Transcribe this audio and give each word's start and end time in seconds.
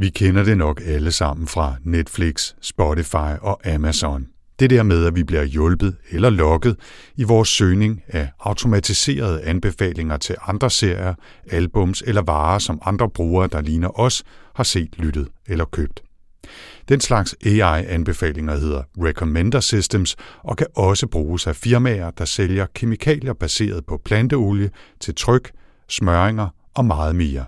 Vi 0.00 0.10
kender 0.10 0.44
det 0.44 0.58
nok 0.58 0.80
alle 0.84 1.12
sammen 1.12 1.46
fra 1.46 1.74
Netflix, 1.84 2.54
Spotify 2.60 3.36
og 3.40 3.66
Amazon. 3.66 4.26
Det 4.60 4.70
der 4.70 4.82
med, 4.82 5.06
at 5.06 5.16
vi 5.16 5.24
bliver 5.24 5.44
hjulpet 5.44 5.96
eller 6.10 6.30
lokket 6.30 6.76
i 7.16 7.24
vores 7.24 7.48
søgning 7.48 8.02
af 8.08 8.28
automatiserede 8.40 9.42
anbefalinger 9.42 10.16
til 10.16 10.36
andre 10.46 10.70
serier, 10.70 11.14
albums 11.50 12.02
eller 12.06 12.22
varer, 12.22 12.58
som 12.58 12.82
andre 12.84 13.10
brugere, 13.10 13.48
der 13.52 13.60
ligner 13.60 14.00
os, 14.00 14.22
har 14.54 14.64
set, 14.64 14.98
lyttet 14.98 15.28
eller 15.46 15.64
købt. 15.64 16.02
Den 16.88 17.00
slags 17.00 17.34
AI-anbefalinger 17.46 18.56
hedder 18.56 18.82
Recommender 18.98 19.60
Systems 19.60 20.16
og 20.44 20.56
kan 20.56 20.66
også 20.76 21.06
bruges 21.06 21.46
af 21.46 21.56
firmaer, 21.56 22.10
der 22.10 22.24
sælger 22.24 22.66
kemikalier 22.74 23.32
baseret 23.32 23.86
på 23.86 24.00
planteolie 24.04 24.70
til 25.00 25.14
tryk, 25.14 25.50
smøringer 25.88 26.48
og 26.74 26.84
meget 26.84 27.16
mere. 27.16 27.44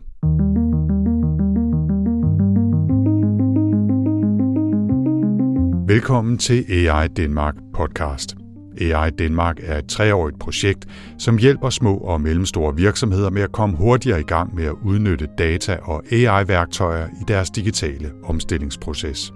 Velkommen 5.87 6.39
til 6.39 6.65
AI 6.69 7.09
Danmark 7.09 7.55
podcast. 7.75 8.37
AI 8.81 9.11
Danmark 9.11 9.61
er 9.63 9.79
et 9.79 9.89
treårigt 9.89 10.39
projekt, 10.39 10.87
som 11.19 11.39
hjælper 11.39 11.71
små 11.71 11.97
og 11.97 12.21
mellemstore 12.21 12.77
virksomheder 12.77 13.31
med 13.31 13.43
at 13.43 13.53
komme 13.53 13.77
hurtigere 13.77 14.21
i 14.21 14.23
gang 14.25 14.55
med 14.55 14.65
at 14.65 14.75
udnytte 14.85 15.29
data 15.39 15.79
og 15.83 16.03
AI-værktøjer 16.13 17.07
i 17.07 17.25
deres 17.29 17.51
digitale 17.51 18.11
omstillingsproces. 18.25 19.33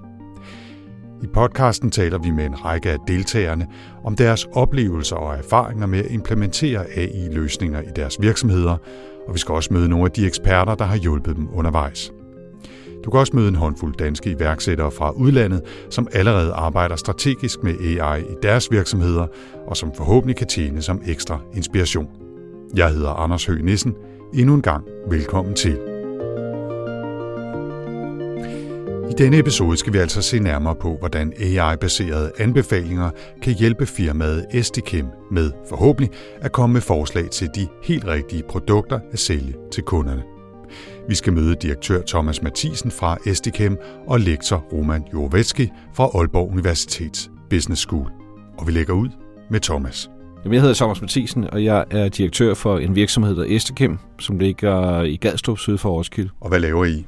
I 1.22 1.26
podcasten 1.26 1.90
taler 1.90 2.18
vi 2.18 2.30
med 2.30 2.46
en 2.46 2.64
række 2.64 2.90
af 2.90 2.98
deltagerne 3.08 3.66
om 4.04 4.16
deres 4.16 4.44
oplevelser 4.52 5.16
og 5.16 5.36
erfaringer 5.36 5.86
med 5.86 5.98
at 5.98 6.10
implementere 6.10 6.84
AI-løsninger 6.96 7.80
i 7.80 7.90
deres 7.96 8.16
virksomheder, 8.20 8.76
og 9.28 9.34
vi 9.34 9.38
skal 9.38 9.54
også 9.54 9.74
møde 9.74 9.88
nogle 9.88 10.04
af 10.04 10.10
de 10.10 10.26
eksperter, 10.26 10.74
der 10.74 10.84
har 10.84 10.96
hjulpet 10.96 11.36
dem 11.36 11.48
undervejs. 11.52 12.12
Du 13.06 13.10
kan 13.10 13.20
også 13.20 13.36
møde 13.36 13.48
en 13.48 13.54
håndfuld 13.54 13.94
danske 13.94 14.30
iværksættere 14.30 14.90
fra 14.90 15.10
udlandet, 15.10 15.62
som 15.90 16.08
allerede 16.12 16.52
arbejder 16.52 16.96
strategisk 16.96 17.62
med 17.62 17.74
AI 17.80 18.20
i 18.20 18.34
deres 18.42 18.70
virksomheder, 18.70 19.26
og 19.66 19.76
som 19.76 19.92
forhåbentlig 19.96 20.36
kan 20.36 20.46
tjene 20.46 20.82
som 20.82 21.02
ekstra 21.06 21.40
inspiration. 21.54 22.08
Jeg 22.74 22.90
hedder 22.90 23.10
Anders 23.10 23.46
Høgh 23.46 23.64
Nissen. 23.64 23.94
Endnu 24.34 24.54
en 24.54 24.62
gang 24.62 24.84
velkommen 25.10 25.54
til. 25.54 25.78
I 29.10 29.14
denne 29.18 29.38
episode 29.38 29.76
skal 29.76 29.92
vi 29.92 29.98
altså 29.98 30.22
se 30.22 30.38
nærmere 30.38 30.74
på, 30.74 30.96
hvordan 30.98 31.32
AI-baserede 31.40 32.32
anbefalinger 32.38 33.10
kan 33.42 33.54
hjælpe 33.54 33.86
firmaet 33.86 34.46
Estikem 34.50 35.06
med 35.30 35.50
forhåbentlig 35.68 36.10
at 36.40 36.52
komme 36.52 36.72
med 36.72 36.80
forslag 36.80 37.30
til 37.30 37.48
de 37.54 37.68
helt 37.82 38.04
rigtige 38.04 38.42
produkter 38.48 39.00
at 39.12 39.18
sælge 39.18 39.54
til 39.72 39.82
kunderne. 39.82 40.35
Vi 41.08 41.14
skal 41.14 41.32
møde 41.32 41.54
direktør 41.54 42.02
Thomas 42.08 42.42
Mathisen 42.42 42.90
fra 42.90 43.18
Estikem 43.26 43.78
og 44.06 44.20
lektor 44.20 44.56
Roman 44.72 45.04
Jovetski 45.12 45.70
fra 45.94 46.04
Aalborg 46.14 46.50
Universitets 46.50 47.30
Business 47.50 47.82
School. 47.82 48.10
Og 48.58 48.66
vi 48.66 48.72
lægger 48.72 48.94
ud 48.94 49.08
med 49.50 49.60
Thomas. 49.60 50.10
Jeg 50.44 50.60
hedder 50.60 50.74
Thomas 50.74 51.00
Mathisen, 51.00 51.50
og 51.50 51.64
jeg 51.64 51.84
er 51.90 52.08
direktør 52.08 52.54
for 52.54 52.78
en 52.78 52.94
virksomhed, 52.94 53.36
der 53.36 53.44
Estikem, 53.48 53.98
som 54.18 54.38
ligger 54.38 55.02
i 55.02 55.16
Gadstrup 55.16 55.58
syd 55.58 55.78
for 55.78 55.90
Roskilde. 55.90 56.30
Og 56.40 56.48
hvad 56.48 56.60
laver 56.60 56.84
I? 56.84 57.04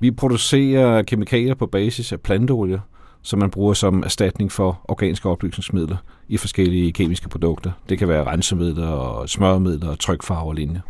Vi 0.00 0.10
producerer 0.10 1.02
kemikalier 1.02 1.54
på 1.54 1.66
basis 1.66 2.12
af 2.12 2.20
planteolie, 2.20 2.80
som 3.22 3.38
man 3.38 3.50
bruger 3.50 3.74
som 3.74 4.02
erstatning 4.02 4.52
for 4.52 4.80
organiske 4.84 5.28
opløsningsmidler 5.28 5.96
i 6.28 6.36
forskellige 6.36 6.92
kemiske 6.92 7.28
produkter. 7.28 7.70
Det 7.88 7.98
kan 7.98 8.08
være 8.08 8.24
rensemidler 8.26 8.88
og 8.88 9.28
smøremidler 9.28 9.88
og 9.88 9.98
trykfarver 9.98 10.48
og 10.48 10.54
lignende. 10.54 10.80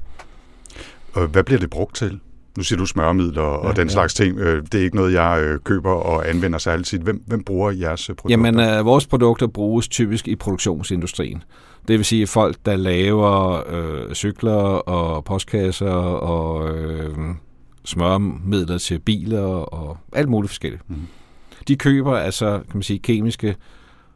Og 1.12 1.26
hvad 1.26 1.44
bliver 1.44 1.60
det 1.60 1.70
brugt 1.70 1.96
til? 1.96 2.20
Nu 2.58 2.64
siger 2.64 2.78
du 2.78 2.86
smøremidler 2.86 3.42
og 3.42 3.68
ja, 3.68 3.80
den 3.80 3.88
ja. 3.88 3.92
slags 3.92 4.14
ting. 4.14 4.38
Øh, 4.38 4.62
det 4.72 4.80
er 4.80 4.84
ikke 4.84 4.96
noget, 4.96 5.12
jeg 5.12 5.42
øh, 5.42 5.60
køber 5.64 5.90
og 5.90 6.28
anvender 6.28 6.58
sig 6.58 6.72
altid. 6.72 6.98
Hvem, 6.98 7.22
hvem 7.26 7.44
bruger 7.44 7.70
jeres 7.70 8.10
øh, 8.10 8.16
produkter? 8.16 8.48
Jamen, 8.48 8.84
vores 8.86 9.06
produkter 9.06 9.46
bruges 9.46 9.88
typisk 9.88 10.28
i 10.28 10.36
produktionsindustrien. 10.36 11.42
Det 11.88 11.98
vil 11.98 12.04
sige 12.04 12.26
folk, 12.26 12.56
der 12.66 12.76
laver 12.76 13.62
øh, 13.68 14.14
cykler 14.14 14.52
og 14.52 15.24
postkasser 15.24 15.90
og 15.90 16.76
øh, 16.76 17.10
smøremidler 17.84 18.78
til 18.78 18.98
biler 18.98 19.46
og 19.46 19.98
alt 20.12 20.28
muligt 20.28 20.50
forskelligt. 20.50 20.90
Mm. 20.90 20.96
De 21.68 21.76
køber 21.76 22.16
altså, 22.16 22.50
kan 22.50 22.74
man 22.74 22.82
sige, 22.82 22.98
kemiske 22.98 23.56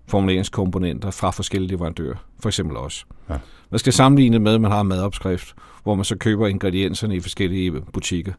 formuleringskomponenter 0.07 1.11
fra 1.11 1.31
forskellige 1.31 1.71
leverandører, 1.71 2.17
for 2.41 2.49
eksempel 2.49 2.77
os. 2.77 3.07
Ja. 3.31 3.35
Man 3.71 3.79
skal 3.79 3.93
sammenligne 3.93 4.39
med, 4.39 4.55
at 4.55 4.61
man 4.61 4.71
har 4.71 4.81
en 4.81 4.89
madopskrift, 4.89 5.55
hvor 5.83 5.95
man 5.95 6.05
så 6.05 6.17
køber 6.17 6.47
ingredienserne 6.47 7.17
i 7.17 7.21
forskellige 7.21 7.73
butikker. 7.93 8.33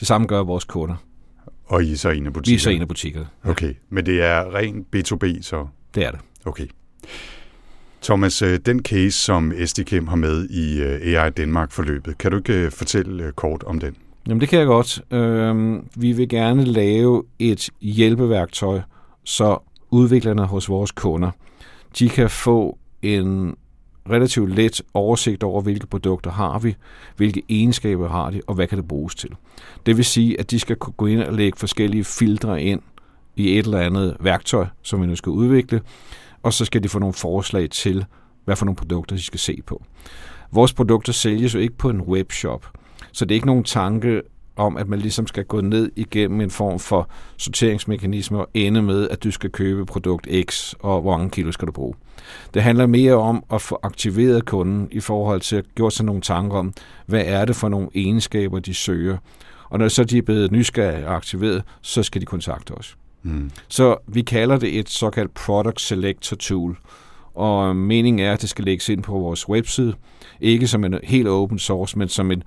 Det 0.00 0.06
samme 0.06 0.26
gør 0.26 0.42
vores 0.42 0.64
kunder. 0.64 0.96
Og 1.66 1.84
I 1.84 1.92
er 1.92 1.96
så 1.96 2.10
en 2.10 2.26
af 2.26 2.32
butikkerne? 2.32 2.52
Vi 2.52 2.54
er 2.54 2.58
så 2.58 2.70
en 2.70 2.82
af 2.82 2.88
butikkerne. 2.88 3.26
Ja. 3.44 3.50
Okay, 3.50 3.74
men 3.90 4.06
det 4.06 4.22
er 4.22 4.54
ren 4.54 4.86
B2B 4.96 5.42
så? 5.42 5.66
Det 5.94 6.06
er 6.06 6.10
det. 6.10 6.20
Okay. 6.44 6.66
Thomas, 8.02 8.42
øh, 8.42 8.58
den 8.66 8.82
case, 8.82 9.10
som 9.10 9.52
Estikem 9.56 10.06
har 10.06 10.16
med 10.16 10.48
i 10.48 10.82
øh, 10.82 11.20
AI 11.20 11.30
Danmark-forløbet, 11.30 12.18
kan 12.18 12.30
du 12.30 12.36
ikke 12.36 12.52
øh, 12.52 12.70
fortælle 12.70 13.32
kort 13.32 13.62
om 13.62 13.80
den? 13.80 13.96
Jamen 14.28 14.40
det 14.40 14.48
kan 14.48 14.58
jeg 14.58 14.66
godt. 14.66 15.02
Øhm, 15.10 15.86
vi 15.96 16.12
vil 16.12 16.28
gerne 16.28 16.64
lave 16.64 17.22
et 17.38 17.70
hjælpeværktøj, 17.80 18.80
så 19.24 19.58
udviklerne 19.90 20.44
hos 20.44 20.68
vores 20.68 20.90
kunder, 20.90 21.30
de 21.98 22.08
kan 22.08 22.30
få 22.30 22.78
en 23.02 23.54
relativt 24.10 24.54
let 24.54 24.82
oversigt 24.94 25.42
over, 25.42 25.62
hvilke 25.62 25.86
produkter 25.86 26.30
har 26.30 26.58
vi, 26.58 26.76
hvilke 27.16 27.42
egenskaber 27.48 28.08
har 28.08 28.30
de, 28.30 28.40
og 28.46 28.54
hvad 28.54 28.66
kan 28.66 28.78
det 28.78 28.88
bruges 28.88 29.14
til. 29.14 29.30
Det 29.86 29.96
vil 29.96 30.04
sige, 30.04 30.40
at 30.40 30.50
de 30.50 30.60
skal 30.60 30.76
kunne 30.76 30.94
gå 30.96 31.06
ind 31.06 31.20
og 31.20 31.32
lægge 31.32 31.58
forskellige 31.58 32.04
filtre 32.04 32.62
ind 32.62 32.80
i 33.36 33.58
et 33.58 33.64
eller 33.64 33.80
andet 33.80 34.16
værktøj, 34.20 34.66
som 34.82 35.02
vi 35.02 35.06
nu 35.06 35.16
skal 35.16 35.30
udvikle, 35.30 35.80
og 36.42 36.52
så 36.52 36.64
skal 36.64 36.82
de 36.82 36.88
få 36.88 36.98
nogle 36.98 37.14
forslag 37.14 37.70
til, 37.70 38.04
hvad 38.44 38.56
for 38.56 38.64
nogle 38.64 38.76
produkter 38.76 39.16
de 39.16 39.22
skal 39.22 39.40
se 39.40 39.58
på. 39.66 39.84
Vores 40.52 40.72
produkter 40.72 41.12
sælges 41.12 41.54
jo 41.54 41.58
ikke 41.58 41.76
på 41.76 41.90
en 41.90 42.00
webshop, 42.00 42.66
så 43.12 43.24
det 43.24 43.30
er 43.30 43.36
ikke 43.36 43.46
nogen 43.46 43.64
tanke 43.64 44.22
om, 44.56 44.76
at 44.76 44.88
man 44.88 44.98
ligesom 44.98 45.26
skal 45.26 45.44
gå 45.44 45.60
ned 45.60 45.90
igennem 45.96 46.40
en 46.40 46.50
form 46.50 46.78
for 46.78 47.10
sorteringsmekanisme 47.36 48.38
og 48.38 48.48
ende 48.54 48.82
med, 48.82 49.08
at 49.08 49.24
du 49.24 49.30
skal 49.30 49.50
købe 49.50 49.86
produkt 49.86 50.28
X, 50.50 50.74
og 50.80 51.00
hvor 51.00 51.16
mange 51.16 51.30
kilo 51.30 51.52
skal 51.52 51.66
du 51.66 51.72
bruge. 51.72 51.94
Det 52.54 52.62
handler 52.62 52.86
mere 52.86 53.14
om 53.14 53.44
at 53.52 53.62
få 53.62 53.78
aktiveret 53.82 54.44
kunden 54.44 54.88
i 54.90 55.00
forhold 55.00 55.40
til 55.40 55.56
at 55.56 55.64
gøre 55.74 55.90
sig 55.90 56.04
nogle 56.04 56.20
tanker 56.20 56.56
om, 56.56 56.74
hvad 57.06 57.22
er 57.26 57.44
det 57.44 57.56
for 57.56 57.68
nogle 57.68 57.88
egenskaber, 57.94 58.58
de 58.58 58.74
søger. 58.74 59.16
Og 59.70 59.78
når 59.78 59.88
så 59.88 60.04
de 60.04 60.18
er 60.18 60.22
blevet 60.22 60.52
nysgerrige 60.52 61.06
og 61.06 61.16
aktiveret, 61.16 61.62
så 61.82 62.02
skal 62.02 62.20
de 62.20 62.26
kontakte 62.26 62.70
os. 62.70 62.96
Mm. 63.22 63.50
Så 63.68 63.96
vi 64.06 64.22
kalder 64.22 64.58
det 64.58 64.78
et 64.78 64.88
såkaldt 64.88 65.34
Product 65.34 65.80
Selector 65.80 66.36
Tool. 66.36 66.76
Og 67.34 67.76
meningen 67.76 68.26
er, 68.26 68.32
at 68.32 68.40
det 68.40 68.48
skal 68.48 68.64
lægges 68.64 68.88
ind 68.88 69.02
på 69.02 69.12
vores 69.12 69.48
webside. 69.48 69.94
Ikke 70.40 70.68
som 70.68 70.84
en 70.84 70.98
helt 71.02 71.28
open 71.28 71.58
source, 71.58 71.98
men 71.98 72.08
som 72.08 72.30
en 72.30 72.42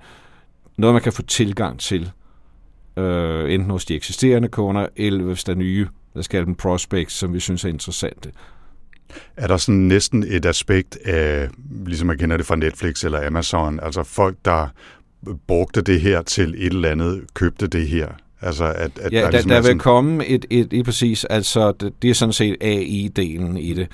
noget, 0.76 0.94
man 0.94 1.02
kan 1.02 1.12
få 1.12 1.22
tilgang 1.22 1.80
til, 1.80 2.10
øh, 2.96 3.54
enten 3.54 3.70
hos 3.70 3.84
de 3.84 3.94
eksisterende 3.94 4.48
kunder, 4.48 4.86
eller 4.96 5.24
hvis 5.24 5.44
der 5.44 5.52
er 5.52 5.56
nye, 5.56 5.86
der 6.14 6.22
skal 6.22 6.46
dem 6.46 6.54
prospects, 6.54 7.14
som 7.14 7.32
vi 7.32 7.40
synes 7.40 7.64
er 7.64 7.68
interessante. 7.68 8.32
Er 9.36 9.46
der 9.46 9.56
sådan 9.56 9.80
næsten 9.80 10.24
et 10.28 10.46
aspekt 10.46 10.98
af, 11.04 11.48
ligesom 11.86 12.06
man 12.06 12.18
kender 12.18 12.36
det 12.36 12.46
fra 12.46 12.56
Netflix 12.56 13.04
eller 13.04 13.26
Amazon, 13.26 13.80
altså 13.82 14.02
folk, 14.02 14.36
der 14.44 14.68
brugte 15.46 15.82
det 15.82 16.00
her 16.00 16.22
til 16.22 16.54
et 16.58 16.72
eller 16.72 16.90
andet, 16.90 17.22
købte 17.34 17.66
det 17.66 17.88
her? 17.88 18.08
Altså 18.40 18.64
at, 18.64 18.90
at 19.00 19.12
ja, 19.12 19.20
der, 19.20 19.30
ligesom 19.30 19.48
der, 19.48 19.54
der 19.54 19.60
vil 19.60 19.66
sådan... 19.66 19.78
komme 19.78 20.26
et, 20.26 20.46
et, 20.50 20.72
et, 20.72 20.84
præcis, 20.84 21.24
altså 21.24 21.72
det, 21.72 21.92
det 22.02 22.10
er 22.10 22.14
sådan 22.14 22.32
set 22.32 22.56
AI-delen 22.60 23.56
i 23.58 23.72
det 23.72 23.88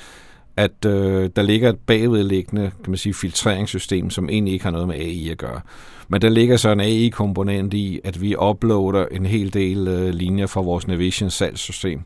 at 0.57 0.85
øh, 0.87 1.31
der 1.37 1.43
ligger 1.43 1.69
et 1.69 1.79
bagvedliggende 1.79 2.71
kan 2.85 2.91
man 2.91 2.97
sige, 2.99 3.15
filtreringssystem, 3.15 4.11
som 4.11 4.29
egentlig 4.29 4.53
ikke 4.53 4.65
har 4.65 4.71
noget 4.71 4.89
med 4.89 4.97
AI 4.97 5.31
at 5.31 5.39
gøre. 5.39 5.61
Men 6.09 6.23
der 6.23 6.29
ligger 6.29 6.57
så 6.57 6.71
en 6.71 6.81
AI-komponent 6.81 7.75
i, 7.75 8.01
at 8.05 8.21
vi 8.21 8.37
uploader 8.37 9.07
en 9.11 9.27
hel 9.27 9.55
del 9.55 9.89
øh, 9.89 10.09
linjer 10.15 10.47
fra 10.47 10.61
vores 10.61 10.87
Navision 10.87 11.31
salgssystem. 11.31 12.01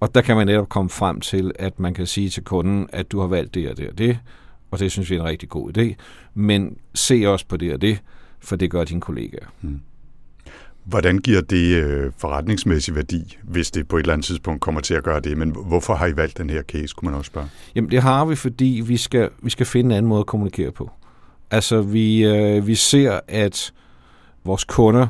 Og 0.00 0.14
der 0.14 0.20
kan 0.20 0.36
man 0.36 0.46
netop 0.46 0.68
komme 0.68 0.90
frem 0.90 1.20
til, 1.20 1.52
at 1.58 1.80
man 1.80 1.94
kan 1.94 2.06
sige 2.06 2.28
til 2.28 2.44
kunden, 2.44 2.88
at 2.92 3.12
du 3.12 3.20
har 3.20 3.26
valgt 3.26 3.54
det 3.54 3.70
og 3.70 3.76
det 3.76 3.88
og 3.88 3.98
det, 3.98 4.18
og 4.70 4.78
det 4.78 4.92
synes 4.92 5.10
vi 5.10 5.16
er 5.16 5.20
en 5.20 5.26
rigtig 5.26 5.48
god 5.48 5.78
idé. 5.78 5.94
Men 6.34 6.76
se 6.94 7.24
også 7.26 7.46
på 7.46 7.56
det 7.56 7.72
og 7.74 7.80
det, 7.80 7.98
for 8.40 8.56
det 8.56 8.70
gør 8.70 8.84
dine 8.84 9.00
kollegaer. 9.00 9.46
Hmm. 9.60 9.80
Hvordan 10.84 11.18
giver 11.18 11.40
det 11.40 11.74
øh, 11.74 12.12
forretningsmæssig 12.18 12.94
værdi, 12.94 13.38
hvis 13.42 13.70
det 13.70 13.88
på 13.88 13.96
et 13.96 14.00
eller 14.00 14.12
andet 14.12 14.24
tidspunkt 14.24 14.60
kommer 14.60 14.80
til 14.80 14.94
at 14.94 15.04
gøre 15.04 15.20
det? 15.20 15.38
Men 15.38 15.56
hvorfor 15.66 15.94
har 15.94 16.06
I 16.06 16.16
valgt 16.16 16.38
den 16.38 16.50
her 16.50 16.62
case, 16.62 16.94
kunne 16.94 17.10
man 17.10 17.18
også 17.18 17.28
spørge? 17.28 17.48
Jamen 17.74 17.90
det 17.90 18.02
har 18.02 18.24
vi, 18.24 18.36
fordi 18.36 18.82
vi 18.86 18.96
skal, 18.96 19.30
vi 19.42 19.50
skal 19.50 19.66
finde 19.66 19.88
en 19.88 19.96
anden 19.96 20.08
måde 20.08 20.20
at 20.20 20.26
kommunikere 20.26 20.72
på. 20.72 20.90
Altså 21.50 21.82
vi, 21.82 22.24
øh, 22.24 22.66
vi 22.66 22.74
ser, 22.74 23.20
at 23.28 23.72
vores 24.44 24.64
kunder 24.64 25.06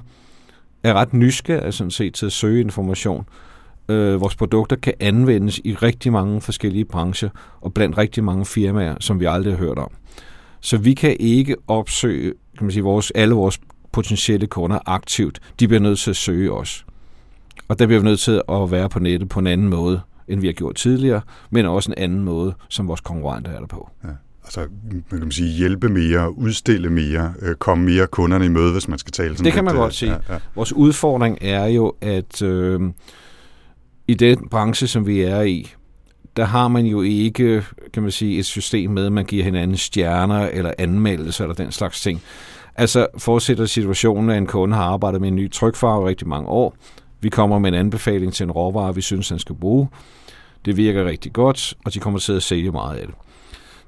er 0.83 0.95
ret 0.95 1.13
nysgerrige 1.13 1.73
sådan 1.73 1.91
set 1.91 2.15
til 2.15 2.27
at 2.27 2.33
søge 2.33 2.61
information. 2.61 3.21
Øh, 3.21 3.50
vores 4.21 4.37
produkter 4.37 4.77
kan 4.77 4.93
anvendes 5.01 5.61
i 5.65 5.75
rigtig 5.75 6.13
mange 6.13 6.41
forskellige 6.41 6.85
brancher 6.85 7.29
og 7.61 7.75
blandt 7.75 7.99
rigtig 7.99 8.25
mange 8.25 8.47
firmaer, 8.47 8.97
som 9.01 9.21
vi 9.21 9.25
aldrig 9.25 9.53
har 9.53 9.59
hørt 9.59 9.79
om. 9.79 9.91
Så 10.61 10.77
vi 10.77 10.95
kan 10.95 11.17
ikke 11.21 11.57
opsøge 11.69 12.35
kan 12.61 12.65
man 12.65 12.73
sige, 12.73 12.83
vores, 12.83 13.13
alle 13.15 13.35
vores 13.35 13.61
potentielle 13.93 14.47
kunder 14.47 14.79
aktivt. 14.87 15.41
De 15.61 15.69
bliver 15.69 15.81
nødt 15.81 15.99
til 15.99 16.11
at 16.11 16.17
søge 16.17 16.53
os. 16.53 16.87
Og 17.69 17.79
der 17.79 17.87
bliver 17.87 18.01
vi 18.01 18.05
nødt 18.05 18.21
til 18.21 18.43
at 18.49 18.71
være 18.71 18.89
på 18.89 18.99
nettet 18.99 19.29
på 19.29 19.41
en 19.41 19.47
anden 19.47 19.69
måde, 19.69 20.01
end 20.29 20.41
vi 20.41 20.47
har 20.47 20.53
gjort 20.53 20.75
tidligere, 20.75 21.21
men 21.51 21.67
også 21.67 21.91
en 21.91 21.99
anden 21.99 22.25
måde, 22.25 22.55
som 22.69 22.89
vores 22.89 23.01
konkurrenter 23.01 23.51
er 23.51 23.59
der 23.59 23.67
på. 23.67 23.91
Ja. 24.05 24.09
Altså, 24.45 24.67
man 25.11 25.21
kan 25.21 25.31
sige, 25.31 25.49
hjælpe 25.49 25.89
mere, 25.89 26.39
udstille 26.39 26.91
mere, 26.91 27.35
øh, 27.43 27.55
komme 27.55 27.85
mere 27.85 28.07
kunderne 28.07 28.45
i 28.45 28.49
møde, 28.49 28.73
hvis 28.73 28.89
man 28.89 28.99
skal 28.99 29.13
tale 29.13 29.31
sådan 29.31 29.45
Det 29.45 29.53
kan 29.53 29.65
man 29.65 29.75
lidt, 29.75 29.81
godt 29.81 29.95
sige. 29.95 30.13
Ja, 30.13 30.35
ja. 30.35 30.39
Vores 30.55 30.73
udfordring 30.73 31.39
er 31.41 31.67
jo, 31.67 31.95
at 32.01 32.43
øh, 32.43 32.81
i 34.11 34.15
den 34.15 34.49
branche, 34.49 34.87
som 34.87 35.07
vi 35.07 35.21
er 35.21 35.41
i, 35.41 35.73
der 36.37 36.45
har 36.45 36.69
man 36.69 36.87
jo 36.87 37.03
ikke, 37.03 37.65
kan 37.93 38.03
man 38.03 38.13
sige, 38.13 38.39
et 38.39 38.47
system 38.47 38.91
med, 38.91 39.07
at 39.07 39.13
man 39.13 39.25
giver 39.25 39.45
hinanden 39.45 39.77
stjerner 39.77 40.49
eller 40.49 40.73
anmeldelser 40.79 41.45
eller 41.45 41.55
den 41.55 41.73
slags 41.73 42.01
ting. 42.01 42.23
Altså 42.77 43.07
fortsætter 43.19 43.65
situationen, 43.67 44.31
at 44.31 44.39
en 44.39 44.47
kunde 44.47 44.77
har 44.77 44.85
arbejdet 44.85 45.21
med 45.21 45.29
en 45.29 45.37
ny 45.37 45.51
trykfarve 45.51 46.09
rigtig 46.09 46.29
mange 46.29 46.49
år. 46.49 46.77
Vi 47.21 47.29
kommer 47.29 47.59
med 47.59 47.69
en 47.69 47.79
anbefaling 47.79 48.33
til 48.33 48.45
en 48.45 48.51
råvare, 48.51 48.95
vi 48.95 49.01
synes, 49.01 49.29
han 49.29 49.39
skal 49.39 49.55
bruge. 49.55 49.89
Det 50.65 50.77
virker 50.77 51.05
rigtig 51.05 51.33
godt, 51.33 51.75
og 51.85 51.95
de 51.95 51.99
kommer 51.99 52.19
til 52.19 52.33
at 52.33 52.43
sælge 52.43 52.71
meget 52.71 52.99
af 52.99 53.07
det. 53.07 53.15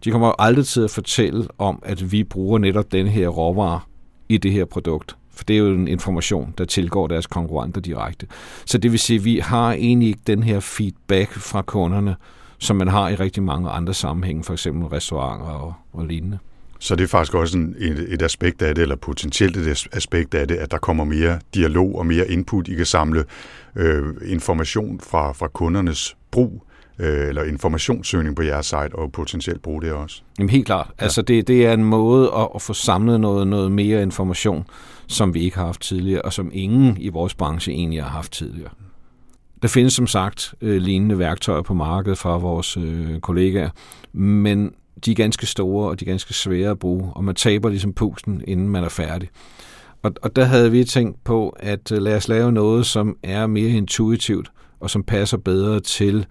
De 0.04 0.10
kommer 0.10 0.32
aldrig 0.38 0.66
til 0.66 0.80
at 0.80 0.90
fortælle 0.90 1.48
om, 1.58 1.82
at 1.82 2.12
vi 2.12 2.24
bruger 2.24 2.58
netop 2.58 2.92
den 2.92 3.06
her 3.06 3.28
råvare 3.28 3.80
i 4.28 4.38
det 4.38 4.52
her 4.52 4.64
produkt. 4.64 5.16
For 5.34 5.44
det 5.44 5.54
er 5.54 5.58
jo 5.58 5.74
en 5.74 5.88
information, 5.88 6.54
der 6.58 6.64
tilgår 6.64 7.06
deres 7.06 7.26
konkurrenter 7.26 7.80
direkte. 7.80 8.26
Så 8.66 8.78
det 8.78 8.92
vil 8.92 9.00
sige, 9.00 9.18
at 9.18 9.24
vi 9.24 9.38
har 9.38 9.72
egentlig 9.72 10.08
ikke 10.08 10.20
den 10.26 10.42
her 10.42 10.60
feedback 10.60 11.32
fra 11.32 11.62
kunderne, 11.62 12.16
som 12.58 12.76
man 12.76 12.88
har 12.88 13.08
i 13.08 13.14
rigtig 13.14 13.42
mange 13.42 13.70
andre 13.70 13.94
sammenhænge, 13.94 14.44
for 14.44 14.52
eksempel 14.52 14.88
restauranter 14.88 15.46
og, 15.46 15.74
og 15.92 16.06
lignende. 16.06 16.38
Så 16.78 16.96
det 16.96 17.04
er 17.04 17.08
faktisk 17.08 17.34
også 17.34 17.58
en, 17.58 17.74
et, 17.78 18.06
et 18.08 18.22
aspekt 18.22 18.62
af 18.62 18.74
det, 18.74 18.82
eller 18.82 18.96
potentielt 18.96 19.56
et 19.56 19.86
aspekt 19.92 20.34
af 20.34 20.48
det, 20.48 20.54
at 20.54 20.70
der 20.70 20.78
kommer 20.78 21.04
mere 21.04 21.38
dialog 21.54 21.98
og 21.98 22.06
mere 22.06 22.28
input. 22.28 22.68
I 22.68 22.74
kan 22.74 22.86
samle 22.86 23.24
øh, 23.76 24.14
information 24.26 25.00
fra, 25.00 25.32
fra 25.32 25.48
kundernes 25.48 26.16
brug 26.30 26.62
øh, 26.98 27.28
eller 27.28 27.42
informationssøgning 27.44 28.36
på 28.36 28.42
jeres 28.42 28.66
site, 28.66 28.94
og 28.94 29.12
potentielt 29.12 29.62
bruge 29.62 29.82
det 29.82 29.92
også. 29.92 30.22
Jamen 30.38 30.50
helt 30.50 30.66
klart. 30.66 30.90
Ja. 31.00 31.04
Altså 31.04 31.22
det, 31.22 31.48
det 31.48 31.66
er 31.66 31.72
en 31.72 31.84
måde 31.84 32.32
at, 32.36 32.48
at 32.54 32.62
få 32.62 32.72
samlet 32.72 33.20
noget, 33.20 33.46
noget 33.48 33.72
mere 33.72 34.02
information, 34.02 34.64
som 35.12 35.34
vi 35.34 35.40
ikke 35.40 35.56
har 35.56 35.66
haft 35.66 35.80
tidligere, 35.80 36.22
og 36.22 36.32
som 36.32 36.50
ingen 36.52 36.96
i 37.00 37.08
vores 37.08 37.34
branche 37.34 37.72
egentlig 37.72 38.02
har 38.02 38.10
haft 38.10 38.32
tidligere. 38.32 38.70
Der 39.62 39.68
findes 39.68 39.92
som 39.92 40.06
sagt 40.06 40.54
øh, 40.60 40.82
lignende 40.82 41.18
værktøjer 41.18 41.62
på 41.62 41.74
markedet 41.74 42.18
fra 42.18 42.36
vores 42.36 42.76
øh, 42.76 43.20
kollegaer, 43.20 43.70
men 44.12 44.74
de 45.04 45.10
er 45.10 45.14
ganske 45.14 45.46
store, 45.46 45.88
og 45.88 46.00
de 46.00 46.04
er 46.04 46.10
ganske 46.10 46.34
svære 46.34 46.70
at 46.70 46.78
bruge, 46.78 47.12
og 47.12 47.24
man 47.24 47.34
taber 47.34 47.68
ligesom 47.68 47.92
pusten, 47.92 48.42
inden 48.46 48.68
man 48.68 48.84
er 48.84 48.88
færdig. 48.88 49.28
Og, 50.02 50.12
og 50.22 50.36
der 50.36 50.44
havde 50.44 50.70
vi 50.70 50.84
tænkt 50.84 51.24
på, 51.24 51.48
at 51.48 51.92
øh, 51.92 52.02
lad 52.02 52.16
os 52.16 52.28
lave 52.28 52.52
noget, 52.52 52.86
som 52.86 53.16
er 53.22 53.46
mere 53.46 53.70
intuitivt, 53.70 54.52
og 54.80 54.90
som 54.90 55.02
passer 55.02 55.36
bedre 55.36 55.80
til 55.80 56.26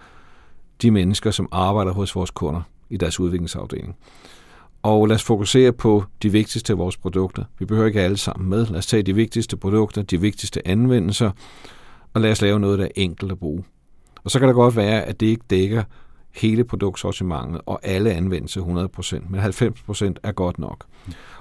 de 0.81 0.91
mennesker, 0.91 1.31
som 1.31 1.49
arbejder 1.51 1.91
hos 1.91 2.15
vores 2.15 2.31
kunder 2.31 2.61
i 2.89 2.97
deres 2.97 3.19
udviklingsafdeling. 3.19 3.95
Og 4.83 5.07
lad 5.07 5.15
os 5.15 5.23
fokusere 5.23 5.73
på 5.73 6.03
de 6.23 6.31
vigtigste 6.31 6.73
af 6.73 6.77
vores 6.77 6.97
produkter. 6.97 7.43
Vi 7.59 7.65
behøver 7.65 7.87
ikke 7.87 8.01
alle 8.01 8.17
sammen 8.17 8.49
med. 8.49 8.65
Lad 8.65 8.77
os 8.77 8.85
tage 8.85 9.03
de 9.03 9.15
vigtigste 9.15 9.57
produkter, 9.57 10.01
de 10.01 10.21
vigtigste 10.21 10.67
anvendelser, 10.67 11.31
og 12.13 12.21
lad 12.21 12.31
os 12.31 12.41
lave 12.41 12.59
noget, 12.59 12.79
der 12.79 12.85
er 12.85 12.91
enkelt 12.95 13.31
at 13.31 13.39
bruge. 13.39 13.63
Og 14.23 14.31
så 14.31 14.39
kan 14.39 14.47
det 14.47 14.55
godt 14.55 14.75
være, 14.75 15.03
at 15.03 15.19
det 15.19 15.25
ikke 15.25 15.43
dækker 15.49 15.83
hele 16.35 16.63
produktsortimentet 16.63 17.61
og 17.65 17.79
alle 17.83 18.11
anvendelser 18.11 18.61
100%, 18.61 19.29
men 19.29 19.41
90% 19.41 20.13
er 20.23 20.31
godt 20.31 20.59
nok. 20.59 20.85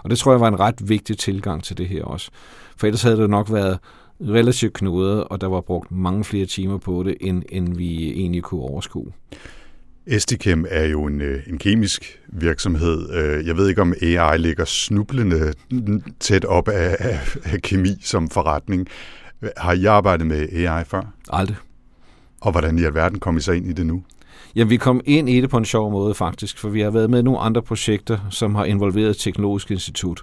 Og 0.05 0.11
det 0.11 0.19
tror 0.19 0.33
jeg 0.33 0.41
var 0.41 0.49
en 0.49 0.61
ret 0.61 0.89
vigtig 0.89 1.19
tilgang 1.19 1.65
til 1.65 1.79
det 1.79 1.89
her 1.89 2.05
også. 2.05 2.31
For 2.77 2.87
ellers 2.87 3.03
havde 3.03 3.17
det 3.17 3.31
nok 3.31 3.53
været 3.53 3.79
relativt 4.21 4.73
knudret, 4.73 5.25
og 5.25 5.41
der 5.41 5.47
var 5.47 5.61
brugt 5.61 5.91
mange 5.91 6.25
flere 6.25 6.47
timer 6.47 6.79
på 6.79 7.03
det, 7.03 7.17
end, 7.21 7.43
end 7.49 7.77
vi 7.77 8.11
egentlig 8.11 8.43
kunne 8.43 8.61
overskue. 8.61 9.13
Estichem 10.11 10.67
er 10.71 10.85
jo 10.85 11.05
en, 11.05 11.21
øh, 11.21 11.43
en 11.47 11.59
kemisk 11.59 12.21
virksomhed. 12.29 13.11
Øh, 13.13 13.47
jeg 13.47 13.57
ved 13.57 13.69
ikke, 13.69 13.83
om 13.83 13.95
AI 14.03 14.39
ligger 14.39 14.65
snublende 14.65 15.53
tæt 16.21 16.45
op 16.45 16.69
af, 16.69 16.97
af, 16.99 17.37
af 17.45 17.63
kemi 17.63 17.97
som 18.03 18.29
forretning. 18.29 18.89
Har 19.57 19.73
I 19.73 19.85
arbejdet 19.85 20.27
med 20.27 20.49
AI 20.53 20.85
før? 20.85 21.03
Aldrig. 21.31 21.57
Og 22.41 22.53
hvordan 22.53 22.79
i 22.79 22.85
alverden 22.85 23.19
kom 23.19 23.37
I 23.37 23.41
så 23.41 23.53
ind 23.53 23.67
i 23.67 23.73
det 23.73 23.87
nu? 23.87 24.03
Jamen, 24.57 24.71
vi 24.71 24.77
kom 24.77 25.01
ind 25.05 25.29
i 25.29 25.41
det 25.41 25.51
på 25.51 25.57
en 25.57 25.65
sjov 25.65 25.91
måde 25.91 26.15
faktisk, 26.15 26.59
for 26.59 26.69
vi 26.69 26.81
har 26.81 26.91
været 26.91 27.11
med 27.11 27.19
i 27.19 27.23
nogle 27.23 27.41
andre 27.41 27.63
projekter, 27.63 28.19
som 28.31 28.55
har 28.55 28.65
involveret 28.65 29.17
Teknologisk 29.17 29.71
Institut. 29.71 30.23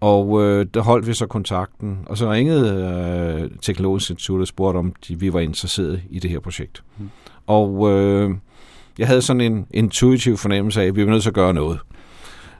Og 0.00 0.42
øh, 0.42 0.66
der 0.74 0.80
holdt 0.80 1.06
vi 1.06 1.14
så 1.14 1.26
kontakten, 1.26 1.98
og 2.06 2.18
så 2.18 2.32
ringede 2.32 2.70
øh, 3.42 3.50
Teknologisk 3.62 4.10
Institut 4.10 4.40
og 4.40 4.46
spurgte, 4.46 4.78
om 4.78 4.92
de, 5.08 5.20
vi 5.20 5.32
var 5.32 5.40
interesseret 5.40 6.02
i 6.10 6.18
det 6.18 6.30
her 6.30 6.40
projekt. 6.40 6.82
Mm. 6.98 7.10
Og 7.46 7.90
øh, 7.90 8.30
jeg 8.98 9.06
havde 9.06 9.22
sådan 9.22 9.40
en 9.40 9.66
intuitiv 9.70 10.36
fornemmelse 10.36 10.82
af, 10.82 10.86
at 10.86 10.96
vi 10.96 11.04
var 11.04 11.10
nødt 11.10 11.22
til 11.22 11.30
at 11.30 11.34
gøre 11.34 11.54
noget. 11.54 11.78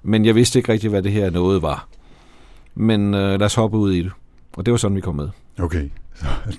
Men 0.02 0.24
jeg 0.24 0.34
vidste 0.34 0.58
ikke 0.58 0.72
rigtig, 0.72 0.90
hvad 0.90 1.02
det 1.02 1.12
her 1.12 1.30
noget 1.30 1.62
var. 1.62 1.88
Men 2.74 3.14
øh, 3.14 3.20
lad 3.30 3.42
os 3.42 3.54
hoppe 3.54 3.78
ud 3.78 3.92
i 3.92 4.02
det. 4.02 4.12
Og 4.56 4.66
det 4.66 4.72
var 4.72 4.78
sådan, 4.78 4.96
vi 4.96 5.00
kom 5.00 5.14
med. 5.14 5.28
Okay. 5.58 5.90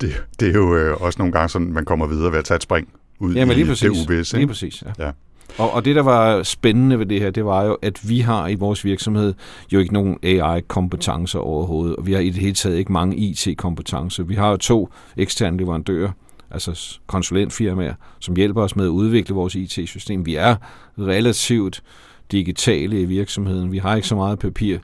Det, 0.01 0.23
det 0.39 0.47
er 0.47 0.53
jo 0.53 0.75
øh, 0.75 1.01
også 1.01 1.19
nogle 1.19 1.33
gange 1.33 1.49
sådan, 1.49 1.73
man 1.73 1.85
kommer 1.85 2.07
videre 2.07 2.31
ved 2.31 2.39
at 2.39 2.45
tage 2.45 2.55
et 2.55 2.63
spring 2.63 2.87
ud 3.19 3.33
Jamen, 3.33 3.55
lige 3.55 3.65
i 3.65 3.69
præcis. 3.69 3.81
det 3.81 3.89
UBS. 3.89 4.33
Ikke? 4.33 4.37
Lige 4.37 4.47
præcis, 4.47 4.83
ja. 4.85 5.05
ja. 5.05 5.11
Og, 5.57 5.73
og 5.73 5.85
det, 5.85 5.95
der 5.95 6.01
var 6.01 6.43
spændende 6.43 6.99
ved 6.99 7.05
det 7.05 7.21
her, 7.21 7.31
det 7.31 7.45
var 7.45 7.63
jo, 7.63 7.77
at 7.81 8.09
vi 8.09 8.19
har 8.19 8.47
i 8.47 8.55
vores 8.55 8.85
virksomhed 8.85 9.33
jo 9.73 9.79
ikke 9.79 9.93
nogen 9.93 10.17
AI-kompetencer 10.23 11.39
overhovedet, 11.39 11.95
og 11.95 12.07
vi 12.07 12.13
har 12.13 12.19
i 12.19 12.29
det 12.29 12.41
hele 12.41 12.53
taget 12.53 12.77
ikke 12.77 12.91
mange 12.91 13.15
IT-kompetencer. 13.15 14.23
Vi 14.23 14.35
har 14.35 14.49
jo 14.49 14.57
to 14.57 14.89
eksterne 15.17 15.57
leverandører, 15.57 16.11
altså 16.51 16.99
konsulentfirmaer, 17.07 17.93
som 18.19 18.35
hjælper 18.35 18.61
os 18.61 18.75
med 18.75 18.85
at 18.85 18.89
udvikle 18.89 19.35
vores 19.35 19.55
IT-system. 19.55 20.25
Vi 20.25 20.35
er 20.35 20.55
relativt 20.99 21.83
digitale 22.31 23.01
i 23.01 23.05
virksomheden. 23.05 23.71
Vi 23.71 23.77
har 23.77 23.95
ikke 23.95 24.07
så 24.07 24.15
meget 24.15 24.39
papir, 24.39 24.79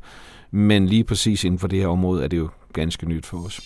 men 0.52 0.88
lige 0.88 1.04
præcis 1.04 1.44
inden 1.44 1.60
for 1.60 1.68
det 1.68 1.80
her 1.80 1.88
område 1.88 2.24
er 2.24 2.28
det 2.28 2.38
jo 2.38 2.50
ganske 2.74 3.06
nyt 3.10 3.26
for 3.26 3.38
os. 3.38 3.62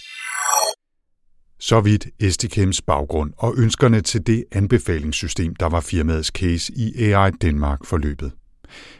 Så 1.59 1.81
vidt 1.81 2.07
Estichems 2.19 2.81
baggrund 2.81 3.33
og 3.37 3.53
ønskerne 3.57 4.01
til 4.01 4.27
det 4.27 4.43
anbefalingssystem, 4.51 5.55
der 5.55 5.65
var 5.65 5.81
firmaets 5.81 6.27
case 6.27 6.73
i 6.75 7.03
AI 7.03 7.31
Danmark 7.31 7.85
forløbet. 7.85 8.31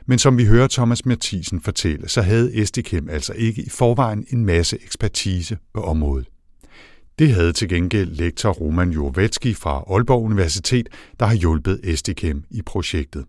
Men 0.05 0.19
som 0.19 0.37
vi 0.37 0.45
hører 0.45 0.67
Thomas 0.67 1.05
Mathisen 1.05 1.61
fortælle, 1.61 2.09
så 2.09 2.21
havde 2.21 2.55
Estichem 2.55 3.09
altså 3.09 3.33
ikke 3.33 3.61
i 3.61 3.69
forvejen 3.69 4.25
en 4.29 4.45
masse 4.45 4.77
ekspertise 4.83 5.57
på 5.73 5.81
området. 5.81 6.27
Det 7.19 7.33
havde 7.33 7.53
til 7.53 7.69
gengæld 7.69 8.11
lektor 8.11 8.51
Roman 8.51 8.89
Jovetski 8.89 9.53
fra 9.53 9.83
Aalborg 9.89 10.23
Universitet, 10.23 10.89
der 11.19 11.25
har 11.25 11.35
hjulpet 11.35 11.79
Estichem 11.83 12.43
i 12.51 12.61
projektet. 12.61 13.25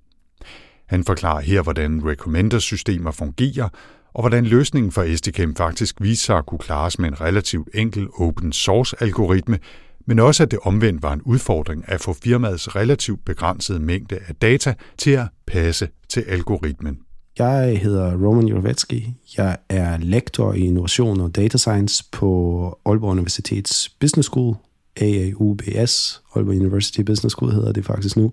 Han 0.87 1.05
forklarer 1.05 1.41
her, 1.41 1.63
hvordan 1.63 2.03
recommender-systemer 2.05 3.11
fungerer, 3.11 3.69
og 4.15 4.23
hvordan 4.23 4.45
løsningen 4.45 4.93
for 4.93 5.03
Estichem 5.03 5.57
faktisk 5.57 5.97
viste 6.01 6.25
sig 6.25 6.39
at 6.39 6.47
kunne 6.47 6.59
klares 6.59 6.99
med 6.99 7.09
en 7.09 7.21
relativt 7.21 7.69
enkel 7.75 8.09
open 8.19 8.53
source 8.53 8.97
algoritme, 9.03 9.59
men 10.07 10.19
også 10.19 10.43
at 10.43 10.51
det 10.51 10.59
omvendt 10.63 11.03
var 11.03 11.13
en 11.13 11.23
udfordring 11.23 11.85
at 11.87 12.01
få 12.01 12.13
firmaets 12.13 12.77
relativt 12.77 13.25
begrænsede 13.25 13.81
mængde 13.81 14.19
af 14.29 14.35
data 14.35 14.75
til 14.99 15.11
at 15.11 15.29
passe 15.47 15.89
til 16.09 16.21
algoritmen. 16.21 16.99
Jeg 17.39 17.79
hedder 17.83 18.27
Roman 18.27 18.47
Jurovetsky. 18.47 19.03
Jeg 19.39 19.57
er 19.69 19.99
lektor 19.99 20.53
i 20.53 20.61
innovation 20.61 21.21
og 21.21 21.37
data 21.37 21.59
science 21.59 22.05
på 22.13 22.79
Aalborg 22.87 23.11
Universitets 23.11 23.89
Business 23.89 24.27
School, 24.27 24.57
AAUBS, 25.01 26.23
Aalborg 26.35 26.57
University 26.57 27.01
Business 27.01 27.33
School 27.33 27.53
hedder 27.53 27.73
det 27.73 27.85
faktisk 27.85 28.17
nu. 28.17 28.33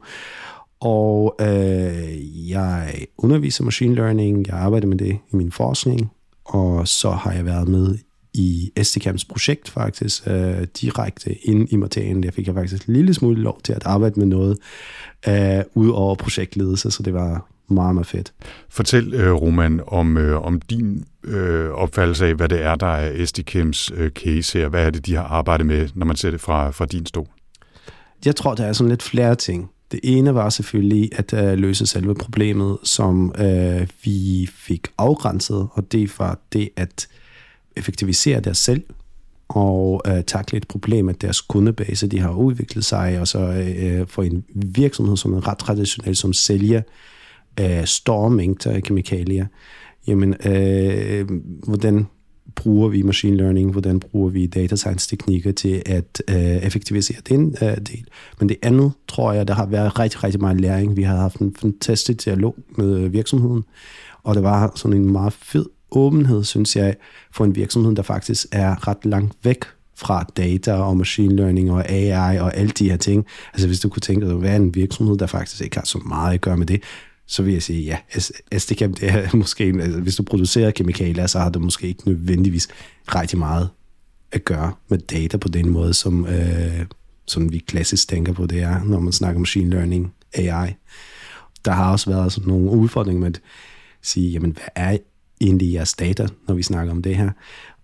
Og 0.79 1.35
øh, 1.41 2.49
jeg 2.49 3.05
underviser 3.17 3.63
machine 3.63 3.95
learning, 3.95 4.47
jeg 4.47 4.55
arbejder 4.55 4.87
med 4.87 4.97
det 4.97 5.17
i 5.33 5.35
min 5.35 5.51
forskning, 5.51 6.11
og 6.45 6.87
så 6.87 7.11
har 7.11 7.31
jeg 7.31 7.45
været 7.45 7.67
med 7.67 7.97
i 8.33 8.71
STCAMs 8.83 9.25
projekt 9.25 9.69
faktisk, 9.69 10.27
øh, 10.27 10.67
direkte 10.81 11.47
ind 11.47 11.67
i 11.71 11.75
materien. 11.75 12.23
Der 12.23 12.31
fik 12.31 12.47
jeg 12.47 12.55
faktisk 12.55 12.87
en 12.87 12.93
lille 12.93 13.13
smule 13.13 13.41
lov 13.41 13.61
til 13.63 13.73
at 13.73 13.85
arbejde 13.85 14.19
med 14.19 14.27
noget 14.27 14.57
øh, 15.27 15.63
ud 15.73 15.89
over 15.89 16.15
projektledelse, 16.15 16.91
så 16.91 17.03
det 17.03 17.13
var 17.13 17.54
meget, 17.67 17.95
meget 17.95 18.07
fedt. 18.07 18.33
Fortæl, 18.69 19.13
øh, 19.13 19.33
Roman, 19.33 19.81
om, 19.87 20.17
øh, 20.17 20.45
om 20.45 20.61
din 20.61 21.05
øh, 21.23 21.69
opfattelse 21.69 22.25
af, 22.25 22.35
hvad 22.35 22.49
det 22.49 22.61
er, 22.61 22.75
der 22.75 22.87
er 22.87 23.25
SDCAMs 23.25 23.91
øh, 23.95 24.11
case 24.11 24.59
her. 24.59 24.67
Hvad 24.67 24.85
er 24.85 24.89
det, 24.89 25.05
de 25.05 25.15
har 25.15 25.23
arbejdet 25.23 25.65
med, 25.65 25.89
når 25.93 26.05
man 26.05 26.15
ser 26.15 26.31
det 26.31 26.41
fra, 26.41 26.71
fra 26.71 26.85
din 26.85 27.05
stol? 27.05 27.27
Jeg 28.25 28.35
tror, 28.35 28.55
der 28.55 28.65
er 28.65 28.73
sådan 28.73 28.89
lidt 28.89 29.03
flere 29.03 29.35
ting. 29.35 29.69
Det 29.91 29.99
ene 30.03 30.35
var 30.35 30.49
selvfølgelig 30.49 31.09
at 31.15 31.59
løse 31.59 31.85
selve 31.85 32.15
problemet, 32.15 32.77
som 32.83 33.33
uh, 33.39 33.87
vi 34.03 34.49
fik 34.53 34.87
afgrænset, 34.97 35.67
og 35.71 35.91
det 35.91 36.19
var 36.19 36.39
det 36.53 36.69
at 36.75 37.07
effektivisere 37.75 38.39
deres 38.39 38.57
selv 38.57 38.83
og 39.47 40.01
uh, 40.07 40.21
takle 40.27 40.57
et 40.57 40.67
problem, 40.67 41.09
at 41.09 41.21
deres 41.21 41.41
kundebase 41.41 42.07
de 42.07 42.19
har 42.19 42.31
udviklet 42.31 42.85
sig, 42.85 43.19
og 43.19 43.27
så 43.27 43.39
uh, 43.39 44.07
for 44.07 44.23
en 44.23 44.43
virksomhed, 44.55 45.17
som 45.17 45.33
er 45.33 45.47
ret 45.47 45.57
traditionel, 45.57 46.15
som 46.15 46.33
sælger 46.33 46.81
Øh, 47.59 47.79
uh, 47.79 47.85
store 47.85 48.29
mængder 48.29 48.71
af 48.71 48.83
kemikalier, 48.83 49.45
jamen, 50.07 50.35
øh, 50.45 51.29
hvordan 51.67 52.05
bruger 52.55 52.89
vi 52.89 53.01
machine 53.01 53.37
learning, 53.37 53.71
hvordan 53.71 53.99
bruger 53.99 54.29
vi 54.29 54.45
data 54.45 54.75
science 54.75 55.09
teknikker 55.09 55.51
til 55.51 55.81
at 55.85 56.23
øh, 56.29 56.37
effektivisere 56.37 57.17
den 57.29 57.55
øh, 57.61 57.77
del. 57.77 58.05
Men 58.39 58.49
det 58.49 58.57
andet, 58.61 58.91
tror 59.07 59.33
jeg, 59.33 59.47
der 59.47 59.53
har 59.53 59.65
været 59.65 59.99
rigtig, 59.99 60.23
rigtig 60.23 60.41
meget 60.41 60.61
læring. 60.61 60.97
Vi 60.97 61.03
har 61.03 61.15
haft 61.15 61.37
en 61.37 61.55
fantastisk 61.61 62.25
dialog 62.25 62.55
med 62.77 62.97
øh, 62.97 63.13
virksomheden, 63.13 63.63
og 64.23 64.35
det 64.35 64.43
var 64.43 64.71
sådan 64.75 64.97
en 64.97 65.11
meget 65.11 65.33
fed 65.33 65.65
åbenhed, 65.91 66.43
synes 66.43 66.75
jeg, 66.75 66.95
for 67.31 67.45
en 67.45 67.55
virksomhed, 67.55 67.95
der 67.95 68.01
faktisk 68.01 68.45
er 68.51 68.87
ret 68.87 69.05
langt 69.05 69.33
væk 69.43 69.65
fra 69.97 70.25
data 70.37 70.73
og 70.73 70.97
machine 70.97 71.35
learning 71.35 71.71
og 71.71 71.89
AI 71.89 72.39
og 72.39 72.57
alle 72.57 72.71
de 72.71 72.89
her 72.89 72.97
ting. 72.97 73.25
Altså 73.53 73.67
hvis 73.67 73.79
du 73.79 73.89
kunne 73.89 74.01
tænke 74.01 74.27
dig, 74.27 74.35
hvad 74.35 74.51
er 74.51 74.55
en 74.55 74.75
virksomhed, 74.75 75.17
der 75.17 75.27
faktisk 75.27 75.61
ikke 75.61 75.77
har 75.77 75.85
så 75.85 75.97
meget 75.97 76.33
at 76.33 76.41
gøre 76.41 76.57
med 76.57 76.65
det, 76.65 76.83
så 77.27 77.43
vil 77.43 77.53
jeg 77.53 77.63
sige, 77.63 77.81
ja, 77.81 77.97
SDChem, 78.57 78.93
det 78.93 79.09
er 79.09 79.35
måske, 79.37 79.63
altså, 79.63 79.99
hvis 79.99 80.15
du 80.15 80.23
producerer 80.23 80.71
kemikalier, 80.71 81.27
så 81.27 81.39
har 81.39 81.49
det 81.49 81.61
måske 81.61 81.87
ikke 81.87 82.07
nødvendigvis 82.09 82.67
rigtig 83.07 83.39
meget 83.39 83.69
at 84.31 84.45
gøre 84.45 84.73
med 84.89 84.97
data 84.97 85.37
på 85.37 85.47
den 85.47 85.69
måde, 85.69 85.93
som, 85.93 86.27
øh, 86.27 86.85
som 87.27 87.51
vi 87.51 87.57
klassisk 87.57 88.07
tænker 88.09 88.33
på 88.33 88.45
det 88.45 88.61
er, 88.61 88.83
når 88.83 88.99
man 88.99 89.13
snakker 89.13 89.39
machine 89.39 89.69
learning, 89.69 90.13
AI. 90.33 90.73
Der 91.65 91.71
har 91.71 91.91
også 91.91 92.09
været 92.09 92.31
sådan 92.31 92.47
nogle 92.47 92.69
udfordringer 92.69 93.19
med 93.19 93.27
at 93.27 93.41
sige, 94.01 94.31
jamen, 94.31 94.51
hvad 94.51 94.67
er 94.75 94.97
egentlig 95.41 95.73
jeres 95.73 95.93
data, 95.93 96.27
når 96.47 96.55
vi 96.55 96.63
snakker 96.63 96.91
om 96.91 97.01
det 97.01 97.15
her? 97.15 97.31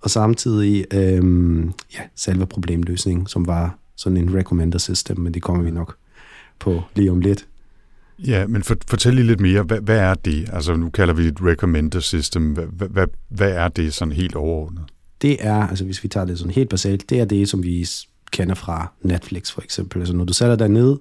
Og 0.02 0.10
samtidig, 0.10 0.86
øh, 0.94 1.64
ja, 1.94 2.02
selve 2.16 2.46
problemløsningen, 2.46 3.28
som 3.28 3.48
var 3.48 3.78
sådan 3.96 4.18
en 4.18 4.36
recommender 4.36 4.78
system, 4.78 5.20
men 5.20 5.34
det 5.34 5.42
kommer 5.42 5.64
vi 5.64 5.72
nok 5.72 5.96
på 6.60 6.82
lige 6.96 7.12
om 7.12 7.22
lidt. 7.22 7.48
Ja, 8.28 8.48
men 8.48 8.64
for, 8.64 8.76
fortæl 8.88 9.14
lige 9.14 9.28
lidt 9.28 9.40
mere. 9.40 9.64
Hvad, 9.64 9.82
hvad 9.82 9.98
er 9.98 10.14
det? 10.14 10.50
Altså, 10.54 10.76
nu 10.76 10.90
kalder 10.90 11.14
vi 11.14 11.24
det 11.24 11.32
et 11.32 11.46
recommender 11.46 12.00
system. 12.00 12.54
Hvad, 12.54 12.88
hvad, 12.88 13.08
hvad 13.30 13.52
er 13.52 13.68
det 13.68 13.94
sådan 13.94 14.12
helt 14.12 14.36
overordnet? 14.36 14.84
Det 15.22 15.38
er, 15.40 15.68
altså 15.68 15.86
hvis 15.86 16.04
vi 16.04 16.08
tager 16.08 16.26
det 16.26 16.38
sådan 16.38 16.54
helt 16.54 16.70
basalt, 16.70 17.10
det 17.10 17.20
er 17.20 17.26
det, 17.26 17.50
som 17.50 17.64
vi 17.64 17.88
kender 18.32 18.56
fra 18.56 18.92
Netflix 19.02 19.52
for 19.52 19.62
eksempel. 19.62 20.00
Altså 20.00 20.16
når 20.16 20.26
du 20.26 20.34
sætter 20.34 20.56
dig 20.56 20.70
ned, 20.70 20.98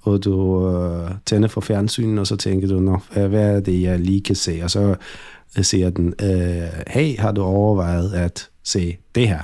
og 0.00 0.24
du 0.24 0.68
øh, 0.70 1.10
tænder 1.26 1.48
for 1.48 1.60
fjernsynet, 1.60 2.18
og 2.18 2.26
så 2.26 2.36
tænker 2.36 2.68
du, 2.68 2.80
Nå, 2.80 3.00
hvad, 3.12 3.28
hvad 3.28 3.56
er 3.56 3.60
det, 3.60 3.82
jeg 3.82 4.00
lige 4.00 4.20
kan 4.20 4.34
se? 4.34 4.60
Og 4.62 4.70
så 4.70 4.94
øh, 5.58 5.64
siger 5.64 5.90
den, 5.90 6.14
øh, 6.22 6.68
hey, 6.86 7.18
har 7.18 7.32
du 7.32 7.42
overvejet 7.42 8.12
at 8.12 8.48
se 8.62 8.96
det 9.14 9.28
her? 9.28 9.40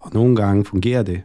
Og 0.00 0.10
nogle 0.14 0.36
gange 0.36 0.64
fungerer 0.64 1.02
det, 1.02 1.22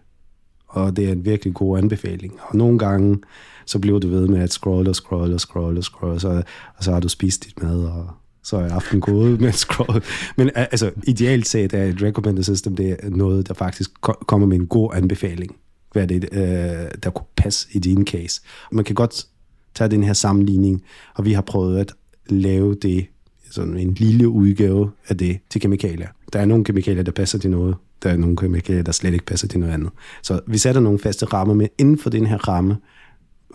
og 0.67 0.95
det 0.95 1.07
er 1.07 1.11
en 1.11 1.25
virkelig 1.25 1.53
god 1.53 1.77
anbefaling. 1.77 2.33
Og 2.41 2.57
nogle 2.57 2.79
gange 2.79 3.17
så 3.67 3.79
bliver 3.79 3.99
du 3.99 4.07
ved 4.07 4.27
med 4.27 4.39
at 4.39 4.53
scrolle 4.53 4.89
og 4.89 4.95
scrolle 4.95 5.35
og 5.35 5.39
scrolle 5.39 5.79
og 5.79 5.83
scrolle, 5.83 6.19
så, 6.19 6.43
og 6.77 6.83
så 6.83 6.91
har 6.91 6.99
du 6.99 7.09
spist 7.09 7.45
dit 7.45 7.63
mad, 7.63 7.83
og 7.83 8.09
så 8.43 8.57
er 8.57 8.73
aften 8.73 9.01
gået 9.01 9.41
med 9.41 9.47
at 9.47 9.55
scrolle. 9.55 10.01
Men 10.37 10.51
altså, 10.55 10.91
ideelt 11.07 11.47
set 11.47 11.73
er 11.73 11.83
et 11.83 12.01
recommender 12.01 12.43
system, 12.43 12.75
det 12.75 12.97
er 12.99 13.09
noget, 13.09 13.47
der 13.47 13.53
faktisk 13.53 14.01
kommer 14.01 14.47
med 14.47 14.57
en 14.57 14.67
god 14.67 14.89
anbefaling, 14.93 15.55
hvad 15.91 16.07
det 16.07 16.29
øh, 16.31 16.91
der 17.03 17.09
kunne 17.09 17.27
passe 17.35 17.67
i 17.71 17.79
din 17.79 18.07
case. 18.07 18.41
Man 18.71 18.85
kan 18.85 18.95
godt 18.95 19.27
tage 19.75 19.89
den 19.89 20.03
her 20.03 20.13
sammenligning, 20.13 20.83
og 21.15 21.25
vi 21.25 21.33
har 21.33 21.41
prøvet 21.41 21.79
at 21.79 21.93
lave 22.29 22.75
det, 22.75 23.05
sådan 23.51 23.77
en 23.77 23.93
lille 23.93 24.29
udgave 24.29 24.91
af 25.07 25.17
det 25.17 25.39
til 25.49 25.61
kemikalier. 25.61 26.07
Der 26.33 26.39
er 26.39 26.45
nogle 26.45 26.63
kemikalier, 26.63 27.03
der 27.03 27.11
passer 27.11 27.39
til 27.39 27.49
noget. 27.49 27.75
Der 28.03 28.09
er 28.09 28.17
nogle 28.17 28.37
kemikalier, 28.37 28.83
der 28.83 28.91
slet 28.91 29.13
ikke 29.13 29.25
passer 29.25 29.47
til 29.47 29.59
noget 29.59 29.73
andet. 29.73 29.89
Så 30.23 30.39
vi 30.47 30.57
sætter 30.57 30.81
nogle 30.81 30.99
faste 30.99 31.25
rammer, 31.25 31.53
men 31.53 31.67
inden 31.77 31.97
for 31.97 32.09
den 32.09 32.25
her 32.25 32.37
ramme, 32.37 32.77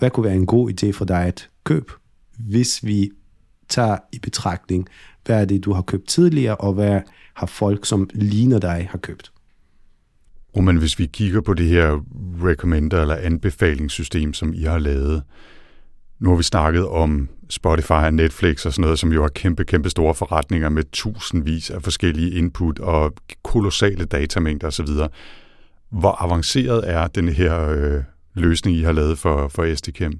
hvad 0.02 0.10
kunne 0.10 0.24
være 0.24 0.36
en 0.36 0.46
god 0.46 0.70
idé 0.70 0.90
for 0.90 1.04
dig 1.04 1.24
at 1.24 1.48
købe, 1.64 1.92
hvis 2.38 2.84
vi 2.84 3.10
tager 3.68 3.96
i 4.12 4.18
betragtning, 4.18 4.88
hvad 5.24 5.40
er 5.40 5.44
det, 5.44 5.64
du 5.64 5.72
har 5.72 5.82
købt 5.82 6.08
tidligere, 6.08 6.56
og 6.56 6.72
hvad 6.72 7.00
har 7.34 7.46
folk, 7.46 7.86
som 7.86 8.10
ligner 8.14 8.58
dig, 8.58 8.88
har 8.90 8.98
købt? 8.98 9.32
Og 10.54 10.64
men 10.64 10.76
hvis 10.76 10.98
vi 10.98 11.06
kigger 11.06 11.40
på 11.40 11.54
det 11.54 11.66
her 11.66 12.04
recommender 12.44 13.00
eller 13.00 13.16
anbefalingssystem, 13.16 14.32
som 14.32 14.54
I 14.54 14.62
har 14.62 14.78
lavet, 14.78 15.22
nu 16.18 16.28
har 16.28 16.36
vi 16.36 16.42
snakket 16.42 16.86
om 16.86 17.28
Spotify 17.50 17.92
og 17.92 18.14
Netflix 18.14 18.66
og 18.66 18.72
sådan 18.72 18.82
noget, 18.82 18.98
som 18.98 19.12
jo 19.12 19.22
har 19.22 19.28
kæmpe, 19.28 19.64
kæmpe 19.64 19.90
store 19.90 20.14
forretninger 20.14 20.68
med 20.68 20.84
tusindvis 20.92 21.70
af 21.70 21.82
forskellige 21.82 22.30
input 22.30 22.78
og 22.78 23.12
kolossale 23.42 24.04
datamængder 24.04 24.66
osv. 24.66 24.88
Hvor 25.90 26.22
avanceret 26.24 26.90
er 26.90 27.06
den 27.06 27.28
her 27.28 27.68
øh, 27.68 28.02
løsning, 28.34 28.76
I 28.76 28.82
har 28.82 28.92
lavet 28.92 29.18
for, 29.18 29.48
for 29.48 29.74
SDKM? 29.74 30.12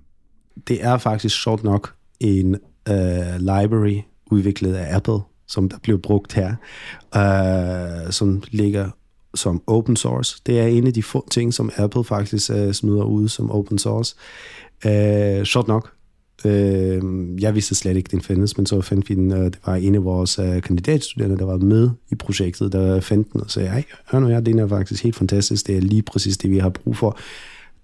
Det 0.69 0.85
er 0.85 0.99
faktisk 0.99 1.42
sjovt 1.42 1.64
nok 1.64 1.95
en 2.21 2.57
uh, 2.90 3.38
library 3.38 4.00
udviklet 4.26 4.75
af 4.75 4.97
Apple, 4.97 5.19
som 5.49 5.69
der 5.69 5.76
blev 5.83 5.99
brugt 5.99 6.33
her, 6.33 6.54
uh, 7.16 8.11
som 8.11 8.42
ligger 8.50 8.90
som 9.35 9.62
open 9.66 9.97
source. 9.97 10.42
Det 10.47 10.61
er 10.61 10.66
en 10.66 10.87
af 10.87 10.92
de 10.92 11.02
få 11.02 11.28
ting, 11.31 11.54
som 11.54 11.71
Apple 11.76 12.04
faktisk 12.04 12.50
uh, 12.50 12.73
smider 12.73 13.04
ud 13.04 13.28
som 13.28 13.50
open 13.50 13.78
source. 13.78 14.16
Uh, 14.85 15.45
sjovt 15.45 15.69
nok. 15.69 15.92
Uh, 16.45 17.42
jeg 17.42 17.54
vidste 17.54 17.75
slet 17.75 17.97
ikke, 17.97 18.09
den 18.11 18.21
findes, 18.21 18.57
men 18.57 18.66
så 18.66 18.81
fandt 18.81 19.09
vi 19.09 19.14
den, 19.14 19.33
uh, 19.33 19.38
det 19.38 19.59
var 19.66 19.75
en 19.75 19.95
af 19.95 20.04
vores 20.04 20.38
uh, 20.38 20.61
kandidatstuderende, 20.61 21.38
der 21.38 21.45
var 21.45 21.57
med 21.57 21.90
i 22.11 22.14
projektet, 22.14 22.73
der 22.73 23.00
fandt 23.00 23.33
den 23.33 23.40
og 23.40 23.50
sagde, 23.50 23.69
ej, 23.69 23.85
hør 24.11 24.21
nu 24.21 24.26
her, 24.26 24.40
den 24.40 24.59
er 24.59 24.69
faktisk 24.69 25.02
helt 25.02 25.16
fantastisk, 25.16 25.66
det 25.66 25.76
er 25.76 25.81
lige 25.81 26.02
præcis 26.02 26.38
det, 26.38 26.50
vi 26.50 26.59
har 26.59 26.69
brug 26.69 26.97
for 26.97 27.19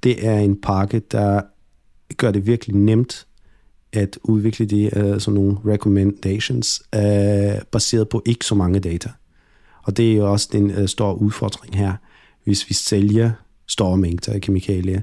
det 0.03 0.27
er 0.27 0.39
en 0.39 0.61
pakke, 0.61 0.99
der 0.99 1.41
gør 2.17 2.31
det 2.31 2.47
virkelig 2.47 2.77
nemt 2.77 3.27
at 3.93 4.19
udvikle 4.23 4.67
de 4.67 4.91
uh, 4.97 5.21
sådan 5.21 5.35
nogle 5.35 5.57
recommendations 5.67 6.83
uh, 6.97 7.63
baseret 7.73 8.09
på 8.09 8.23
ikke 8.27 8.45
så 8.45 8.55
mange 8.55 8.81
data. 8.81 9.11
Og 9.83 9.97
det 9.97 10.13
er 10.13 10.17
jo 10.17 10.33
også 10.33 10.49
den 10.53 10.79
uh, 10.79 10.87
store 10.87 11.21
udfordring 11.21 11.77
her. 11.77 11.93
Hvis 12.45 12.69
vi 12.69 12.75
sælger 12.75 13.31
store 13.67 13.97
mængder 13.97 14.33
af 14.33 14.41
kemikalier, 14.41 15.01